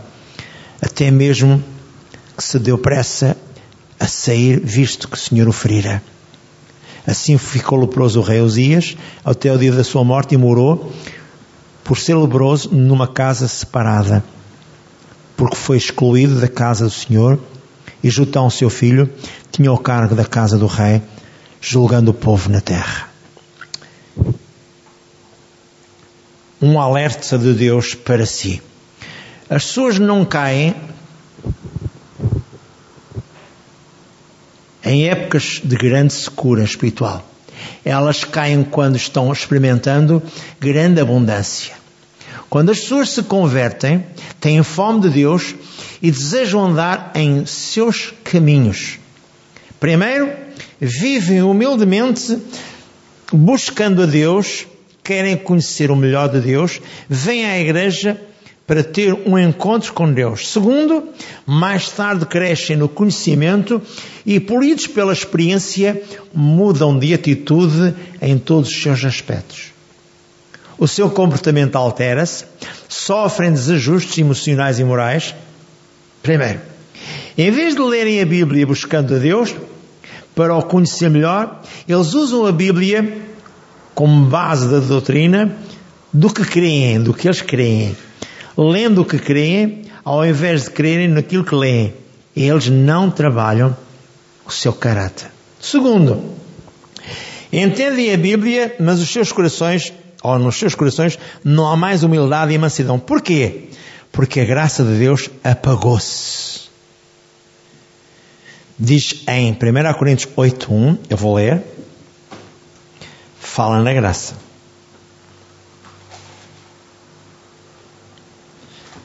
até 0.81 1.11
mesmo 1.11 1.61
que 2.37 2.43
se 2.43 2.57
deu 2.57 2.77
pressa 2.77 3.35
a 4.03 4.07
sair, 4.07 4.59
visto 4.59 5.07
que 5.07 5.15
o 5.15 5.19
Senhor 5.19 5.47
o 5.47 5.53
ferira. 5.53 6.03
Assim 7.07 7.37
ficou 7.37 7.79
leproso 7.79 8.19
o 8.19 8.21
rei 8.21 8.41
Osias, 8.41 8.97
até 9.23 9.49
o 9.49 9.57
dia 9.57 9.71
da 9.71 9.81
sua 9.81 10.03
morte, 10.03 10.35
e 10.35 10.37
morou, 10.37 10.91
por 11.85 11.97
ser 11.97 12.13
leproso, 12.15 12.69
numa 12.69 13.07
casa 13.07 13.47
separada, 13.47 14.21
porque 15.37 15.55
foi 15.55 15.77
excluído 15.77 16.37
da 16.37 16.49
casa 16.49 16.83
do 16.83 16.91
Senhor, 16.91 17.39
e 18.03 18.09
Jotão, 18.09 18.49
seu 18.49 18.69
filho, 18.69 19.09
tinha 19.53 19.71
o 19.71 19.77
cargo 19.77 20.15
da 20.15 20.25
casa 20.25 20.57
do 20.57 20.67
rei, 20.67 21.01
julgando 21.61 22.11
o 22.11 22.13
povo 22.13 22.49
na 22.49 22.59
terra. 22.59 23.07
Um 26.61 26.77
alerta 26.77 27.37
de 27.37 27.53
Deus 27.53 27.95
para 27.95 28.25
si. 28.25 28.61
As 29.49 29.63
pessoas 29.63 29.97
não 29.97 30.25
caem 30.25 30.75
em 34.83 35.09
épocas 35.09 35.61
de 35.63 35.75
grande 35.75 36.13
secura 36.13 36.63
espiritual. 36.63 37.27
Elas 37.85 38.23
caem 38.23 38.63
quando 38.63 38.95
estão 38.95 39.31
experimentando 39.31 40.21
grande 40.59 40.99
abundância. 40.99 41.73
Quando 42.49 42.71
as 42.71 42.79
pessoas 42.79 43.09
se 43.09 43.23
convertem, 43.23 44.05
têm 44.39 44.61
fome 44.61 45.01
de 45.01 45.09
Deus 45.09 45.55
e 46.01 46.11
desejam 46.11 46.65
andar 46.65 47.11
em 47.15 47.45
seus 47.45 48.13
caminhos. 48.23 48.99
Primeiro, 49.79 50.31
vivem 50.79 51.41
humildemente 51.41 52.37
buscando 53.31 54.03
a 54.03 54.05
Deus, 54.05 54.67
querem 55.03 55.35
conhecer 55.35 55.89
o 55.89 55.95
melhor 55.95 56.29
de 56.29 56.41
Deus, 56.41 56.79
vêm 57.09 57.45
à 57.45 57.59
igreja 57.59 58.19
para 58.65 58.83
ter 58.83 59.13
um 59.25 59.37
encontro 59.37 59.91
com 59.93 60.11
Deus. 60.11 60.49
Segundo, 60.49 61.09
mais 61.45 61.89
tarde 61.89 62.25
crescem 62.25 62.77
no 62.77 62.87
conhecimento 62.87 63.81
e, 64.25 64.39
polidos 64.39 64.87
pela 64.87 65.11
experiência, 65.11 66.01
mudam 66.33 66.97
de 66.97 67.13
atitude 67.13 67.93
em 68.21 68.37
todos 68.37 68.69
os 68.69 68.81
seus 68.81 69.03
aspectos. 69.03 69.73
O 70.77 70.87
seu 70.87 71.09
comportamento 71.09 71.75
altera-se, 71.75 72.45
sofrem 72.87 73.51
desajustes 73.51 74.17
emocionais 74.17 74.79
e 74.79 74.83
morais. 74.83 75.35
Primeiro, 76.21 76.61
em 77.37 77.51
vez 77.51 77.75
de 77.75 77.81
lerem 77.81 78.21
a 78.21 78.25
Bíblia 78.25 78.65
buscando 78.65 79.15
a 79.15 79.17
Deus, 79.17 79.53
para 80.33 80.55
o 80.55 80.63
conhecer 80.63 81.09
melhor, 81.09 81.61
eles 81.87 82.13
usam 82.13 82.45
a 82.45 82.51
Bíblia 82.51 83.21
como 83.93 84.25
base 84.25 84.67
da 84.67 84.79
doutrina 84.79 85.55
do 86.11 86.31
que 86.31 86.43
creem, 86.43 87.01
do 87.01 87.13
que 87.13 87.27
eles 87.27 87.41
creem. 87.41 87.95
Lendo 88.57 89.01
o 89.01 89.05
que 89.05 89.17
creem, 89.17 89.83
ao 90.03 90.25
invés 90.25 90.63
de 90.63 90.71
crerem 90.71 91.07
naquilo 91.07 91.43
que 91.43 91.55
leem. 91.55 91.93
Eles 92.35 92.69
não 92.69 93.09
trabalham 93.09 93.75
o 94.45 94.51
seu 94.51 94.73
caráter. 94.73 95.31
Segundo, 95.59 96.33
entendem 97.51 98.13
a 98.13 98.17
Bíblia, 98.17 98.75
mas 98.79 98.99
os 98.99 99.09
seus 99.09 99.31
corações, 99.31 99.93
ou 100.21 100.37
nos 100.39 100.57
seus 100.57 100.75
corações, 100.75 101.17
não 101.43 101.67
há 101.67 101.77
mais 101.77 102.03
humildade 102.03 102.53
e 102.53 102.57
mansidão. 102.57 102.99
Porquê? 102.99 103.69
Porque 104.11 104.39
a 104.39 104.45
graça 104.45 104.83
de 104.83 104.97
Deus 104.97 105.29
apagou-se 105.43 106.53
diz 108.83 109.23
em 109.27 109.51
1 109.51 109.93
Coríntios 109.97 110.33
8.1, 110.35 110.97
eu 111.09 111.17
vou 111.17 111.35
ler, 111.35 111.61
fala 113.39 113.81
na 113.81 113.93
graça. 113.93 114.35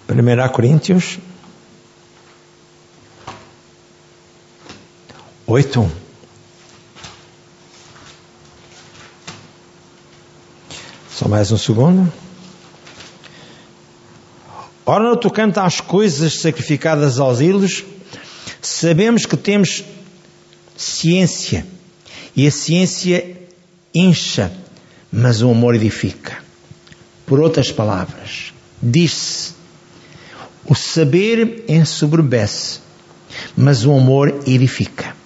1 0.09 0.53
Coríntios 0.53 1.19
8.1 5.47 5.91
Só 11.11 11.29
mais 11.29 11.51
um 11.51 11.59
segundo. 11.59 12.13
Ora, 14.87 15.11
no 15.11 15.17
tocante 15.17 15.59
às 15.59 15.81
coisas 15.81 16.41
sacrificadas 16.41 17.19
aos 17.19 17.41
ídolos, 17.41 17.85
Sabemos 18.61 19.25
que 19.25 19.37
temos 19.37 19.85
ciência 20.77 21.67
e 22.35 22.47
a 22.47 22.51
ciência 22.51 23.37
incha, 23.95 24.53
mas 25.11 25.43
o 25.43 25.51
amor 25.51 25.75
edifica. 25.75 26.39
Por 27.27 27.41
outras 27.41 27.71
palavras, 27.71 28.53
diz-se: 28.83 29.55
o 30.69 30.75
saber 30.75 31.65
ensoberbece, 31.67 32.81
mas 33.57 33.87
o 33.87 33.93
amor 33.93 34.43
edifica. 34.47 35.17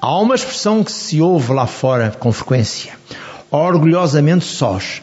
Há 0.00 0.20
uma 0.20 0.34
expressão 0.34 0.82
que 0.82 0.92
se 0.92 1.20
ouve 1.20 1.52
lá 1.52 1.66
fora 1.66 2.10
com 2.18 2.32
frequência: 2.32 2.92
orgulhosamente 3.50 4.44
sós. 4.44 5.00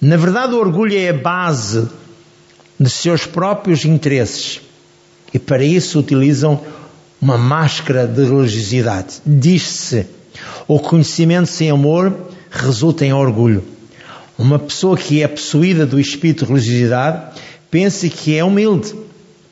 Na 0.00 0.16
verdade, 0.16 0.54
o 0.54 0.58
orgulho 0.58 0.96
é 0.96 1.10
a 1.10 1.12
base 1.12 1.88
de 2.78 2.88
seus 2.88 3.26
próprios 3.26 3.84
interesses 3.84 4.60
e 5.34 5.38
para 5.38 5.62
isso 5.62 5.98
utilizam 5.98 6.60
uma 7.20 7.36
máscara 7.36 8.06
de 8.06 8.24
religiosidade. 8.24 9.20
Diz-se: 9.26 10.06
o 10.66 10.78
conhecimento 10.78 11.48
sem 11.48 11.68
amor 11.68 12.16
resulta 12.50 13.04
em 13.04 13.12
orgulho. 13.12 13.62
Uma 14.38 14.58
pessoa 14.58 14.96
que 14.96 15.22
é 15.22 15.28
possuída 15.28 15.84
do 15.84 16.00
espírito 16.00 16.46
de 16.46 16.52
religiosidade 16.52 17.38
pensa 17.70 18.08
que 18.08 18.36
é 18.36 18.44
humilde 18.44 18.94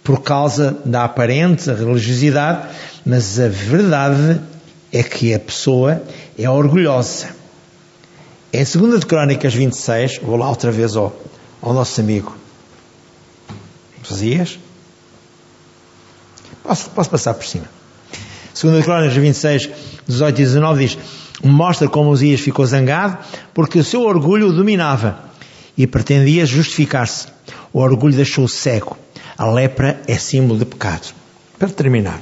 por 0.02 0.22
causa 0.22 0.76
da 0.84 1.04
aparente 1.04 1.70
religiosidade, 1.70 2.68
mas 3.04 3.38
a 3.38 3.48
verdade 3.48 4.40
é 4.92 5.02
que 5.02 5.34
a 5.34 5.38
pessoa 5.38 6.02
é 6.38 6.48
orgulhosa. 6.48 7.28
Em 8.52 8.64
2 8.64 9.00
de 9.00 9.06
Crónicas 9.06 9.54
26, 9.54 10.20
vou 10.22 10.36
lá 10.36 10.48
outra 10.48 10.70
vez 10.70 10.96
ao, 10.96 11.14
ao 11.60 11.74
nosso 11.74 12.00
amigo 12.00 12.34
Josias, 14.02 14.58
Posso, 16.68 16.90
posso 16.90 17.08
passar 17.08 17.32
por 17.32 17.46
cima. 17.46 17.64
Segundo 18.52 18.82
Crônicas 18.82 19.16
26, 19.16 19.70
18 20.06 20.38
e 20.38 20.44
19 20.44 20.86
diz, 20.86 20.98
mostra 21.42 21.88
como 21.88 22.10
Osias 22.10 22.40
ficou 22.40 22.66
zangado 22.66 23.16
porque 23.54 23.78
o 23.78 23.84
seu 23.84 24.02
orgulho 24.02 24.48
o 24.48 24.52
dominava 24.52 25.27
e 25.78 25.86
pretendia 25.86 26.44
justificar-se. 26.44 27.28
O 27.72 27.78
orgulho 27.78 28.16
deixou 28.16 28.48
cego. 28.48 28.98
A 29.36 29.46
lepra 29.46 30.02
é 30.08 30.18
símbolo 30.18 30.58
de 30.58 30.64
pecado. 30.64 31.14
Para 31.56 31.68
terminar. 31.68 32.20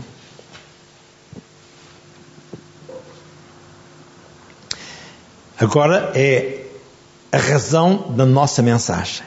Agora 5.59 6.13
é 6.15 6.67
a 7.33 7.39
razão 7.39 8.13
da 8.15 8.27
nossa 8.27 8.63
mensagem. 8.63 9.23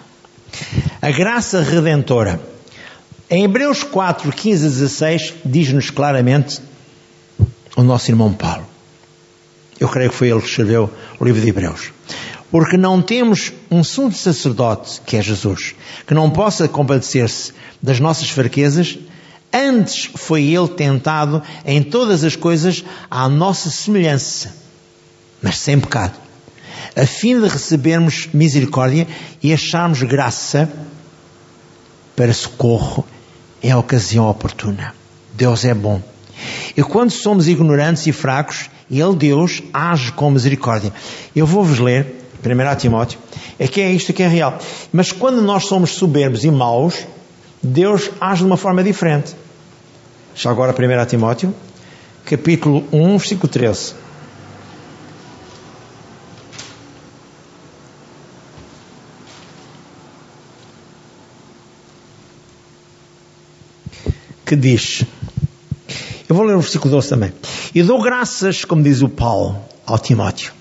A 1.01 1.09
graça 1.09 1.61
redentora 1.61 2.39
em 3.31 3.43
Hebreus 3.43 3.83
4, 3.83 4.31
15 4.31 4.65
a 4.65 4.69
16, 4.69 5.33
diz-nos 5.45 5.89
claramente 5.89 6.61
o 7.75 7.83
nosso 7.83 8.09
irmão 8.11 8.33
Paulo. 8.33 8.65
Eu 9.79 9.87
creio 9.87 10.09
que 10.09 10.15
foi 10.15 10.29
ele 10.29 10.41
que 10.41 10.47
escreveu 10.47 10.91
o 11.19 11.25
livro 11.25 11.41
de 11.41 11.49
Hebreus. 11.49 11.91
Porque 12.51 12.77
não 12.77 13.01
temos 13.01 13.53
um 13.69 13.83
sumo 13.83 14.11
sacerdote, 14.11 15.01
que 15.05 15.17
é 15.17 15.21
Jesus, 15.21 15.75
que 16.07 16.13
não 16.13 16.29
possa 16.29 16.67
compadecer-se 16.67 17.53
das 17.81 17.99
nossas 17.99 18.29
fraquezas, 18.29 18.97
antes 19.53 20.09
foi 20.15 20.43
ele 20.43 20.67
tentado 20.67 21.43
em 21.65 21.83
todas 21.83 22.23
as 22.23 22.35
coisas 22.35 22.83
à 23.09 23.29
nossa 23.29 23.69
semelhança, 23.69 24.55
mas 25.41 25.57
sem 25.57 25.79
pecado, 25.79 26.13
a 26.95 27.05
fim 27.05 27.39
de 27.39 27.47
recebermos 27.47 28.29
misericórdia 28.33 29.07
e 29.41 29.53
acharmos 29.53 30.01
graça 30.03 30.69
para 32.15 32.33
socorro 32.33 33.05
é 33.61 33.71
a 33.71 33.77
ocasião 33.77 34.29
oportuna. 34.29 34.93
Deus 35.33 35.63
é 35.63 35.73
bom. 35.73 36.01
E 36.75 36.83
quando 36.83 37.11
somos 37.11 37.47
ignorantes 37.47 38.07
e 38.07 38.11
fracos, 38.11 38.69
Ele, 38.89 39.15
Deus, 39.15 39.61
age 39.73 40.11
com 40.11 40.31
misericórdia. 40.31 40.93
Eu 41.35 41.45
vou-vos 41.45 41.79
ler, 41.79 42.18
1 42.43 42.75
Timóteo, 42.77 43.19
é 43.57 43.67
que 43.67 43.81
é 43.81 43.91
isto 43.91 44.13
que 44.13 44.23
é 44.23 44.27
real. 44.27 44.57
Mas 44.91 45.11
quando 45.11 45.41
nós 45.41 45.65
somos 45.65 45.91
soberbos 45.91 46.43
e 46.43 46.51
maus, 46.51 47.05
Deus 47.61 48.09
age 48.19 48.41
de 48.41 48.47
uma 48.47 48.57
forma 48.57 48.83
diferente. 48.83 49.35
Já 50.35 50.49
agora 50.49 50.73
1 50.73 51.05
Timóteo, 51.05 51.53
capítulo 52.25 52.85
1, 52.91 53.17
versículo 53.17 53.47
13. 53.47 53.93
que 64.49 64.55
diz, 64.55 65.05
eu 66.27 66.35
vou 66.35 66.43
ler 66.43 66.55
o 66.55 66.59
versículo 66.59 66.89
12 66.89 67.07
também. 67.07 67.31
E 67.75 67.83
dou 67.83 68.01
graças, 68.01 68.65
como 68.65 68.81
diz 68.81 69.03
o 69.03 69.07
Paulo, 69.07 69.55
ao 69.85 69.99
Timóteo. 69.99 70.58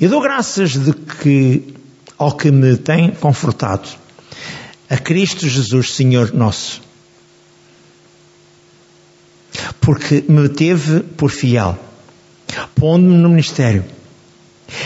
E 0.00 0.06
dou 0.06 0.20
graças 0.20 0.72
de 0.72 0.92
que, 0.92 1.74
ao 2.18 2.36
que 2.36 2.50
me 2.50 2.76
tem 2.76 3.10
confortado, 3.10 3.88
a 4.88 4.96
Cristo 4.96 5.48
Jesus, 5.48 5.94
Senhor 5.94 6.32
nosso, 6.32 6.80
porque 9.80 10.24
me 10.28 10.48
teve 10.48 11.00
por 11.00 11.30
fiel, 11.30 11.78
pondo-me 12.74 13.16
no 13.16 13.28
ministério. 13.28 13.84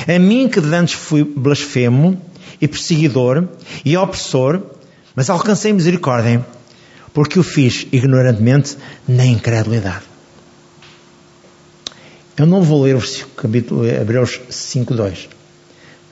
A 0.07 0.18
mim 0.18 0.49
que 0.49 0.61
antes 0.61 0.95
fui 0.95 1.24
blasfemo 1.24 2.20
e 2.61 2.68
perseguidor 2.68 3.49
e 3.85 3.97
opressor, 3.97 4.62
mas 5.14 5.31
alcancei 5.31 5.72
misericórdia, 5.72 6.45
porque 7.12 7.39
o 7.39 7.43
fiz 7.43 7.87
ignorantemente 7.93 8.76
na 9.09 9.24
incredulidade. 9.24 10.10
Eu 12.41 12.47
não 12.47 12.62
vou 12.62 12.84
ler 12.84 12.97
o 12.97 13.03
capítulo 13.36 13.86
Hebreus 13.86 14.41
5.2, 14.51 15.28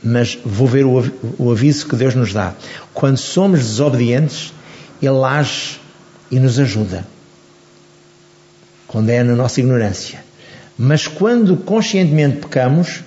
mas 0.04 0.38
vou 0.44 0.68
ver 0.68 0.84
o, 0.84 1.02
o 1.38 1.50
aviso 1.50 1.88
que 1.88 1.96
Deus 1.96 2.14
nos 2.14 2.34
dá. 2.34 2.54
Quando 2.92 3.16
somos 3.16 3.60
desobedientes, 3.60 4.52
Ele 5.00 5.24
age 5.24 5.80
e 6.30 6.38
nos 6.38 6.58
ajuda. 6.58 7.08
Quando 8.86 9.08
é 9.08 9.22
na 9.22 9.34
nossa 9.34 9.58
ignorância. 9.60 10.22
Mas 10.76 11.06
quando 11.06 11.56
conscientemente 11.56 12.40
pecamos, 12.40 13.02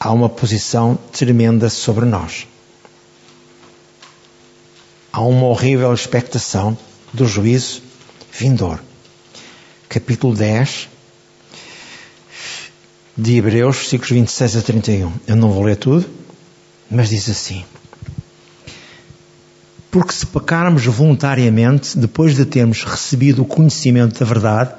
há 0.00 0.10
uma 0.10 0.28
posição 0.28 0.98
tremenda 1.12 1.70
sobre 1.70 2.06
nós. 2.06 2.48
Há 5.12 5.20
uma 5.20 5.46
horrível 5.46 5.94
expectação 5.94 6.76
do 7.12 7.24
juízo 7.24 7.80
vindouro. 8.32 8.85
Capítulo 9.88 10.34
10 10.34 10.88
de 13.16 13.36
Hebreus, 13.36 13.76
versículos 13.76 14.10
26 14.10 14.56
a 14.56 14.62
31. 14.62 15.12
Eu 15.26 15.36
não 15.36 15.50
vou 15.50 15.62
ler 15.62 15.76
tudo, 15.76 16.04
mas 16.90 17.08
diz 17.08 17.28
assim: 17.28 17.64
Porque 19.90 20.12
se 20.12 20.26
pecarmos 20.26 20.84
voluntariamente, 20.84 21.96
depois 21.96 22.34
de 22.34 22.44
termos 22.44 22.84
recebido 22.84 23.42
o 23.42 23.46
conhecimento 23.46 24.18
da 24.18 24.26
verdade, 24.26 24.74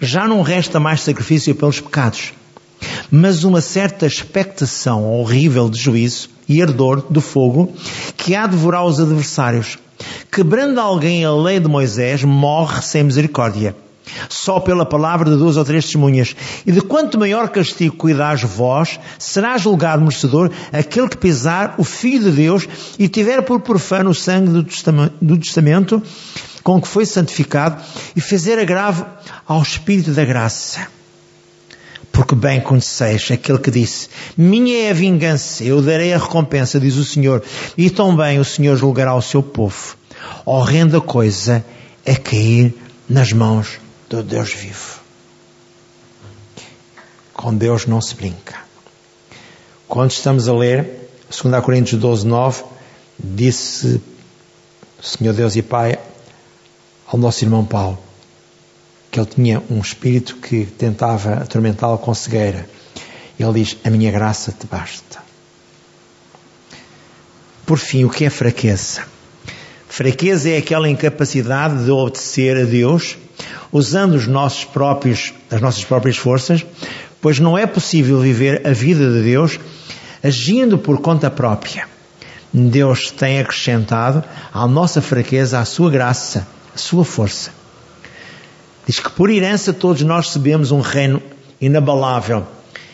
já 0.00 0.26
não 0.26 0.42
resta 0.42 0.78
mais 0.78 1.00
sacrifício 1.00 1.54
pelos 1.54 1.80
pecados 1.80 2.32
mas 3.10 3.44
uma 3.44 3.60
certa 3.60 4.06
expectação 4.06 5.04
horrível 5.04 5.68
de 5.68 5.78
juízo 5.78 6.28
e 6.48 6.62
ardor 6.62 7.04
do 7.10 7.20
fogo 7.20 7.72
que 8.16 8.34
há 8.34 8.46
de 8.46 8.52
devorar 8.52 8.84
os 8.84 9.00
adversários. 9.00 9.78
Quebrando 10.30 10.78
alguém 10.78 11.24
a 11.24 11.32
lei 11.32 11.58
de 11.58 11.68
Moisés, 11.68 12.22
morre 12.22 12.82
sem 12.82 13.02
misericórdia. 13.02 13.74
Só 14.28 14.60
pela 14.60 14.84
palavra 14.84 15.30
de 15.30 15.36
duas 15.36 15.56
ou 15.56 15.64
três 15.64 15.84
testemunhas. 15.84 16.34
E 16.66 16.72
de 16.72 16.80
quanto 16.80 17.18
maior 17.18 17.48
castigo 17.48 17.96
cuidares 17.96 18.42
vós, 18.42 18.98
será 19.18 19.56
julgado 19.58 20.02
merecedor 20.02 20.50
aquele 20.72 21.08
que 21.08 21.16
pisar 21.16 21.74
o 21.78 21.84
Filho 21.84 22.30
de 22.30 22.36
Deus 22.36 22.68
e 22.98 23.08
tiver 23.08 23.42
por 23.42 23.60
profano 23.60 24.10
o 24.10 24.14
sangue 24.14 24.66
do 25.20 25.38
testamento 25.38 26.02
com 26.62 26.80
que 26.80 26.88
foi 26.88 27.06
santificado 27.06 27.82
e 28.14 28.20
fazer 28.20 28.58
agravo 28.58 29.06
ao 29.46 29.62
Espírito 29.62 30.12
da 30.12 30.24
graça 30.24 30.98
porque 32.18 32.34
bem 32.34 32.60
conheceis 32.60 33.30
aquele 33.30 33.58
que 33.58 33.70
disse: 33.70 34.08
Minha 34.36 34.86
é 34.86 34.90
a 34.90 34.92
vingança, 34.92 35.62
eu 35.62 35.80
darei 35.80 36.12
a 36.12 36.18
recompensa, 36.18 36.80
diz 36.80 36.96
o 36.96 37.04
Senhor, 37.04 37.44
e 37.76 37.90
também 37.90 38.40
o 38.40 38.44
Senhor 38.44 38.76
julgará 38.76 39.14
o 39.14 39.22
seu 39.22 39.40
povo. 39.40 39.96
Horrenda 40.44 41.00
coisa 41.00 41.64
é 42.04 42.16
cair 42.16 42.74
nas 43.08 43.32
mãos 43.32 43.78
do 44.08 44.22
Deus 44.22 44.52
vivo. 44.52 45.00
Com 47.32 47.54
Deus 47.54 47.86
não 47.86 48.00
se 48.00 48.14
brinca. 48.14 48.56
Quando 49.86 50.10
estamos 50.10 50.48
a 50.48 50.54
ler 50.54 51.10
2 51.30 51.64
Coríntios 51.64 52.00
12, 52.00 52.26
9, 52.26 52.64
disse 53.18 54.00
Senhor 55.02 55.32
Deus 55.32 55.56
e 55.56 55.62
Pai 55.62 55.98
ao 57.06 57.18
nosso 57.18 57.44
irmão 57.44 57.64
Paulo: 57.64 57.98
que 59.10 59.20
ele 59.20 59.26
tinha 59.26 59.62
um 59.70 59.80
espírito 59.80 60.36
que 60.36 60.66
tentava 60.66 61.34
atormentá-lo 61.34 61.98
com 61.98 62.14
cegueira. 62.14 62.68
Ele 63.38 63.52
diz: 63.52 63.76
A 63.84 63.90
minha 63.90 64.10
graça 64.10 64.52
te 64.52 64.66
basta. 64.66 65.22
Por 67.64 67.78
fim, 67.78 68.04
o 68.04 68.10
que 68.10 68.24
é 68.24 68.30
fraqueza? 68.30 69.04
Fraqueza 69.98 70.48
é 70.48 70.58
aquela 70.58 70.88
incapacidade 70.88 71.84
de 71.84 71.90
obedecer 71.90 72.56
a 72.56 72.62
Deus 72.62 73.18
usando 73.72 74.14
os 74.14 74.28
nossos 74.28 74.64
próprios, 74.64 75.34
as 75.50 75.60
nossas 75.60 75.84
próprias 75.84 76.16
forças, 76.16 76.64
pois 77.20 77.40
não 77.40 77.58
é 77.58 77.66
possível 77.66 78.20
viver 78.20 78.64
a 78.64 78.70
vida 78.70 79.10
de 79.10 79.24
Deus 79.24 79.58
agindo 80.22 80.78
por 80.78 81.00
conta 81.00 81.28
própria. 81.28 81.88
Deus 82.52 83.10
tem 83.10 83.40
acrescentado 83.40 84.22
à 84.54 84.68
nossa 84.68 85.02
fraqueza 85.02 85.58
a 85.58 85.64
sua 85.64 85.90
graça, 85.90 86.46
a 86.72 86.78
sua 86.78 87.04
força. 87.04 87.50
Diz 88.86 89.00
que 89.00 89.10
por 89.10 89.28
herança 89.28 89.72
todos 89.72 90.02
nós 90.02 90.26
recebemos 90.26 90.70
um 90.70 90.80
reino 90.80 91.20
inabalável. 91.60 92.46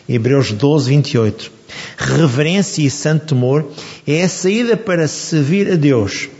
Hebreus 0.08 0.52
12, 0.52 0.88
28. 0.88 1.52
Reverência 1.98 2.80
e 2.80 2.88
santo 2.88 3.34
temor 3.34 3.70
é 4.06 4.22
a 4.22 4.28
saída 4.30 4.74
para 4.74 5.06
servir 5.06 5.70
a 5.70 5.76
Deus. 5.76 6.30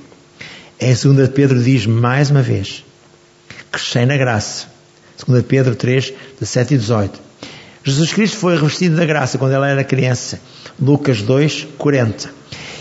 É 0.85 0.91
a 0.91 0.97
segunda 0.97 1.27
Pedro 1.27 1.63
diz 1.63 1.87
mais 1.87 2.31
uma 2.31 2.43
vez. 2.43 2.85
Crescei 3.73 4.05
na 4.05 4.19
graça. 4.19 4.67
Segunda 5.17 5.43
Pedro 5.43 5.75
3, 5.75 6.13
17 6.39 6.75
e 6.75 6.77
18. 6.77 7.21
Jesus 7.83 8.13
Cristo 8.13 8.37
foi 8.37 8.55
revestido 8.55 8.95
da 8.95 9.07
graça 9.07 9.39
quando 9.39 9.55
ele 9.55 9.65
era 9.65 9.83
criança. 9.83 10.39
Lucas 10.79 11.23
2, 11.23 11.69
40. 11.79 12.31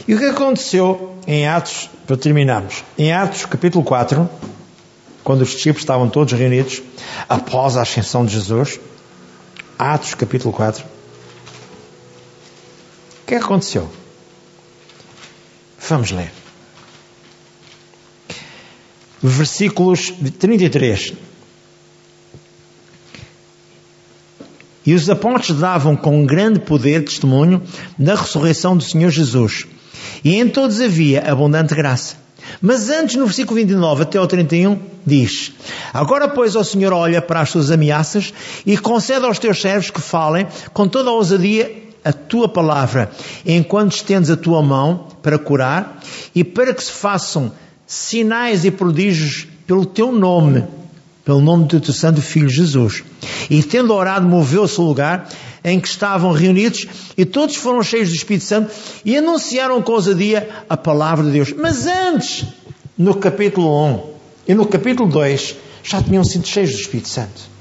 E 0.06 0.14
o 0.14 0.20
que 0.20 0.26
aconteceu 0.26 1.18
em 1.26 1.48
Atos, 1.48 1.90
para 2.06 2.18
terminarmos, 2.18 2.84
em 2.98 3.14
Atos 3.14 3.46
capítulo 3.46 3.86
4, 3.86 4.30
quando 5.24 5.44
os 5.44 5.52
discípulos 5.52 5.84
estavam 5.84 6.10
todos 6.10 6.34
reunidos, 6.34 6.82
após 7.30 7.78
a 7.78 7.84
ascensão 7.84 8.26
de 8.26 8.34
Jesus, 8.34 8.82
Atos 9.80 10.14
capítulo 10.14 10.54
4. 10.54 10.84
O 13.24 13.28
que 13.28 13.36
aconteceu? 13.36 13.90
Vamos 15.80 16.12
ler. 16.12 16.43
Versículos 19.24 20.14
33. 20.38 21.14
E 24.86 24.94
os 24.94 25.10
apóstolos 25.10 25.62
davam 25.62 25.96
com 25.96 26.26
grande 26.26 26.60
poder 26.60 27.06
testemunho 27.06 27.62
da 27.98 28.16
ressurreição 28.16 28.76
do 28.76 28.84
Senhor 28.84 29.10
Jesus. 29.10 29.66
E 30.24 30.36
em 30.36 30.50
todos 30.50 30.82
havia 30.82 31.24
abundante 31.32 31.74
graça. 31.74 32.18
Mas 32.62 32.90
antes, 32.90 33.16
no 33.16 33.26
versículo 33.26 33.56
29 33.56 34.04
até 34.04 34.18
ao 34.18 34.28
31, 34.28 34.78
diz: 35.06 35.54
Agora, 35.94 36.28
pois, 36.28 36.56
o 36.56 36.64
Senhor 36.64 36.92
olha 36.92 37.22
para 37.22 37.40
as 37.40 37.50
suas 37.50 37.72
ameaças 37.72 38.34
e 38.66 38.78
concede 38.78 39.26
aos 39.26 39.40
teus 39.40 39.62
servos 39.62 39.90
que 39.90 40.02
falem 40.02 40.48
com 40.74 40.88
toda 40.88 41.10
a 41.10 41.14
ousadia 41.14 41.84
a 42.04 42.12
tua 42.12 42.50
palavra, 42.50 43.10
enquanto 43.46 43.94
estendes 43.94 44.30
a 44.30 44.36
tua 44.36 44.62
mão 44.62 45.08
para 45.22 45.40
curar 45.40 46.02
e 46.36 46.44
para 46.44 46.74
que 46.74 46.84
se 46.84 46.92
façam 46.92 47.54
sinais 47.86 48.66
e 48.66 48.72
prodígios 48.72 49.48
pelo 49.68 49.86
teu 49.86 50.12
nome, 50.12 50.64
pelo 51.24 51.42
nome 51.42 51.66
do 51.66 51.80
teu 51.80 51.94
santo 51.94 52.22
filho 52.22 52.50
Jesus. 52.50 53.04
E 53.50 53.62
tendo 53.64 53.94
orado, 53.94 54.28
moveu-se 54.28 54.80
o 54.80 54.84
lugar 54.84 55.30
em 55.64 55.80
que 55.80 55.88
estavam 55.88 56.32
reunidos 56.32 56.88
e 57.18 57.26
todos 57.26 57.56
foram 57.56 57.82
cheios 57.82 58.10
do 58.10 58.16
Espírito 58.16 58.46
Santo 58.46 58.74
e 59.06 59.16
anunciaram 59.16 59.82
com 59.82 59.94
ousadia 59.94 60.50
a 60.70 60.76
palavra 60.76 61.26
de 61.26 61.32
Deus. 61.32 61.54
Mas 61.54 61.88
antes, 61.88 62.46
no 62.98 63.16
capítulo 63.16 63.86
1 63.88 64.14
e 64.50 64.54
no 64.54 64.66
capítulo 64.66 65.10
2, 65.10 65.56
já 65.84 66.02
tinham 66.02 66.24
sido 66.24 66.48
cheios 66.48 66.72
do 66.72 66.80
Espírito 66.80 67.08
Santo. 67.08 67.54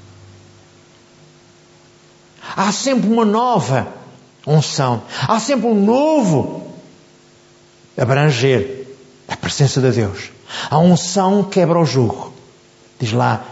Há 2.55 2.71
sempre 2.71 3.09
uma 3.09 3.25
nova 3.25 3.87
unção, 4.45 5.03
há 5.27 5.39
sempre 5.39 5.67
um 5.67 5.85
novo 5.85 6.73
abranger 7.97 8.82
presença 9.43 9.81
de 9.81 9.91
Deus. 9.91 10.31
A 10.69 10.79
unção 10.79 11.43
quebra 11.43 11.77
o 11.77 11.85
jugo. 11.85 12.31
Diz 12.97 13.11
lá 13.11 13.43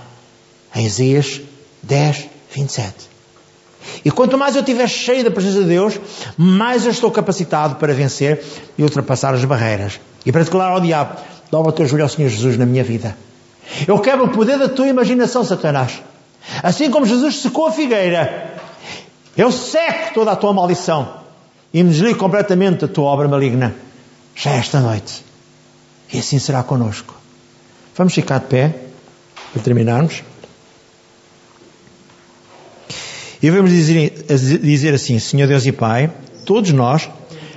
em 0.73 0.85
Isaías 0.85 1.41
10, 1.83 2.29
27. 2.49 3.11
E 4.05 4.09
quanto 4.09 4.37
mais 4.37 4.55
eu 4.55 4.61
estiver 4.61 4.87
cheio 4.87 5.23
da 5.25 5.31
presença 5.31 5.59
de 5.59 5.65
Deus, 5.65 5.99
mais 6.37 6.85
eu 6.85 6.91
estou 6.91 7.11
capacitado 7.11 7.75
para 7.75 7.93
vencer 7.93 8.41
e 8.77 8.83
ultrapassar 8.83 9.33
as 9.33 9.43
barreiras. 9.43 9.99
E 10.25 10.31
para 10.31 10.43
declarar 10.43 10.71
ao 10.71 10.79
diabo: 10.79 11.19
dobra 11.51 11.71
o 11.71 11.73
teu 11.73 11.85
joelho 11.85 12.03
ao 12.03 12.09
Senhor 12.09 12.29
Jesus 12.29 12.57
na 12.57 12.65
minha 12.65 12.85
vida. 12.85 13.17
Eu 13.85 13.99
quebro 13.99 14.25
o 14.25 14.29
poder 14.29 14.57
da 14.57 14.69
tua 14.69 14.87
imaginação, 14.87 15.43
Satanás. 15.43 16.01
Assim 16.63 16.89
como 16.89 17.05
Jesus 17.05 17.41
secou 17.41 17.67
a 17.67 17.71
figueira, 17.71 18.55
eu 19.37 19.51
seco 19.51 20.13
toda 20.13 20.31
a 20.31 20.35
tua 20.37 20.53
maldição 20.53 21.21
e 21.73 21.83
me 21.83 21.89
desligo 21.89 22.17
completamente 22.17 22.81
da 22.81 22.87
tua 22.87 23.05
obra 23.05 23.27
maligna. 23.27 23.75
Já 24.35 24.51
esta 24.51 24.79
noite. 24.79 25.30
E 26.13 26.19
assim 26.19 26.39
será 26.39 26.63
conosco. 26.63 27.15
Vamos 27.95 28.13
ficar 28.13 28.39
de 28.39 28.47
pé 28.47 28.75
para 29.53 29.61
terminarmos. 29.61 30.23
E 33.41 33.49
vamos 33.49 33.71
dizer, 33.71 34.25
dizer 34.61 34.93
assim, 34.93 35.17
Senhor 35.19 35.47
Deus 35.47 35.65
e 35.65 35.71
Pai, 35.71 36.11
todos 36.45 36.71
nós 36.71 37.09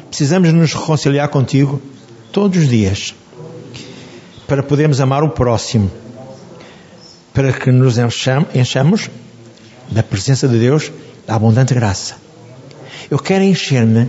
precisamos 0.09 0.53
nos 0.53 0.73
reconciliar 0.73 1.29
contigo 1.29 1.81
todos 2.33 2.63
os 2.63 2.69
dias 2.69 3.15
para 4.47 4.63
podermos 4.63 5.01
amar 5.01 5.23
o 5.23 5.31
próximo, 5.31 5.91
para 7.33 7.53
que 7.53 7.71
nos 7.71 7.97
enchamos 7.99 9.11
da 9.91 10.03
presença 10.03 10.49
de 10.49 10.59
Deus, 10.59 10.91
da 11.27 11.35
abundante 11.35 11.75
graça. 11.75 12.17
Eu 13.11 13.19
quero 13.19 13.45
encher-me 13.45 14.09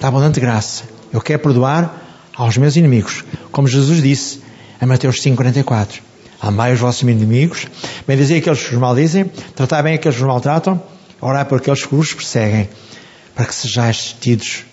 da 0.00 0.08
abundante 0.08 0.40
graça. 0.40 0.84
Eu 1.12 1.20
quero 1.20 1.40
perdoar 1.40 1.99
aos 2.40 2.56
meus 2.56 2.74
inimigos, 2.74 3.22
como 3.52 3.68
Jesus 3.68 4.02
disse 4.02 4.40
em 4.80 4.86
Mateus 4.86 5.20
5,44. 5.20 6.00
Amai 6.40 6.72
os 6.72 6.80
vossos 6.80 7.02
inimigos, 7.02 7.66
bendizei 8.08 8.38
aqueles 8.38 8.62
que 8.62 8.74
os 8.74 8.80
maldizem, 8.80 9.30
tratai 9.54 9.82
bem 9.82 9.94
aqueles 9.96 10.16
que 10.16 10.22
os 10.22 10.26
maltratam, 10.26 10.82
orai 11.20 11.44
por 11.44 11.58
aqueles 11.58 11.84
que 11.84 11.94
os 11.94 12.14
perseguem, 12.14 12.66
para 13.34 13.44
que 13.44 13.54
sejais 13.54 14.16
tidos 14.18 14.64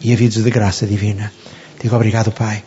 e 0.00 0.12
havidos 0.12 0.44
de 0.44 0.48
graça 0.48 0.86
divina. 0.86 1.32
Digo 1.82 1.96
obrigado, 1.96 2.30
Pai. 2.30 2.62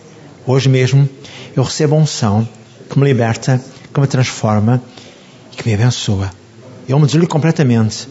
Hoje 0.46 0.68
mesmo 0.68 1.08
eu 1.56 1.64
recebo 1.64 1.96
a 1.96 2.00
unção 2.00 2.46
que 2.90 3.00
me 3.00 3.06
liberta, 3.06 3.64
que 3.94 4.02
me 4.02 4.08
transforma 4.08 4.84
e 5.54 5.56
que 5.56 5.66
me 5.70 5.74
abençoa. 5.74 6.32
Eu 6.86 7.00
me 7.00 7.06
desligo 7.06 7.30
completamente 7.30 8.10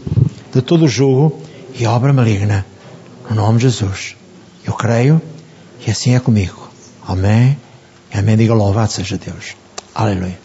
de 0.55 0.62
todo 0.62 0.86
o 0.86 0.88
jugo 0.88 1.42
e 1.78 1.84
obra 1.84 2.11
maligna. 2.11 2.64
No 3.28 3.36
nome 3.36 3.59
de 3.59 3.64
Jesus. 3.64 4.16
Eu 4.64 4.72
creio 4.72 5.20
e 5.89 5.91
assim 5.91 6.14
é 6.14 6.20
comigo. 6.20 6.68
Amém. 7.07 7.57
Amém. 8.12 8.36
Diga 8.36 8.53
louvado 8.53 8.93
seja 8.93 9.16
Deus. 9.16 9.57
Aleluia. 9.95 10.36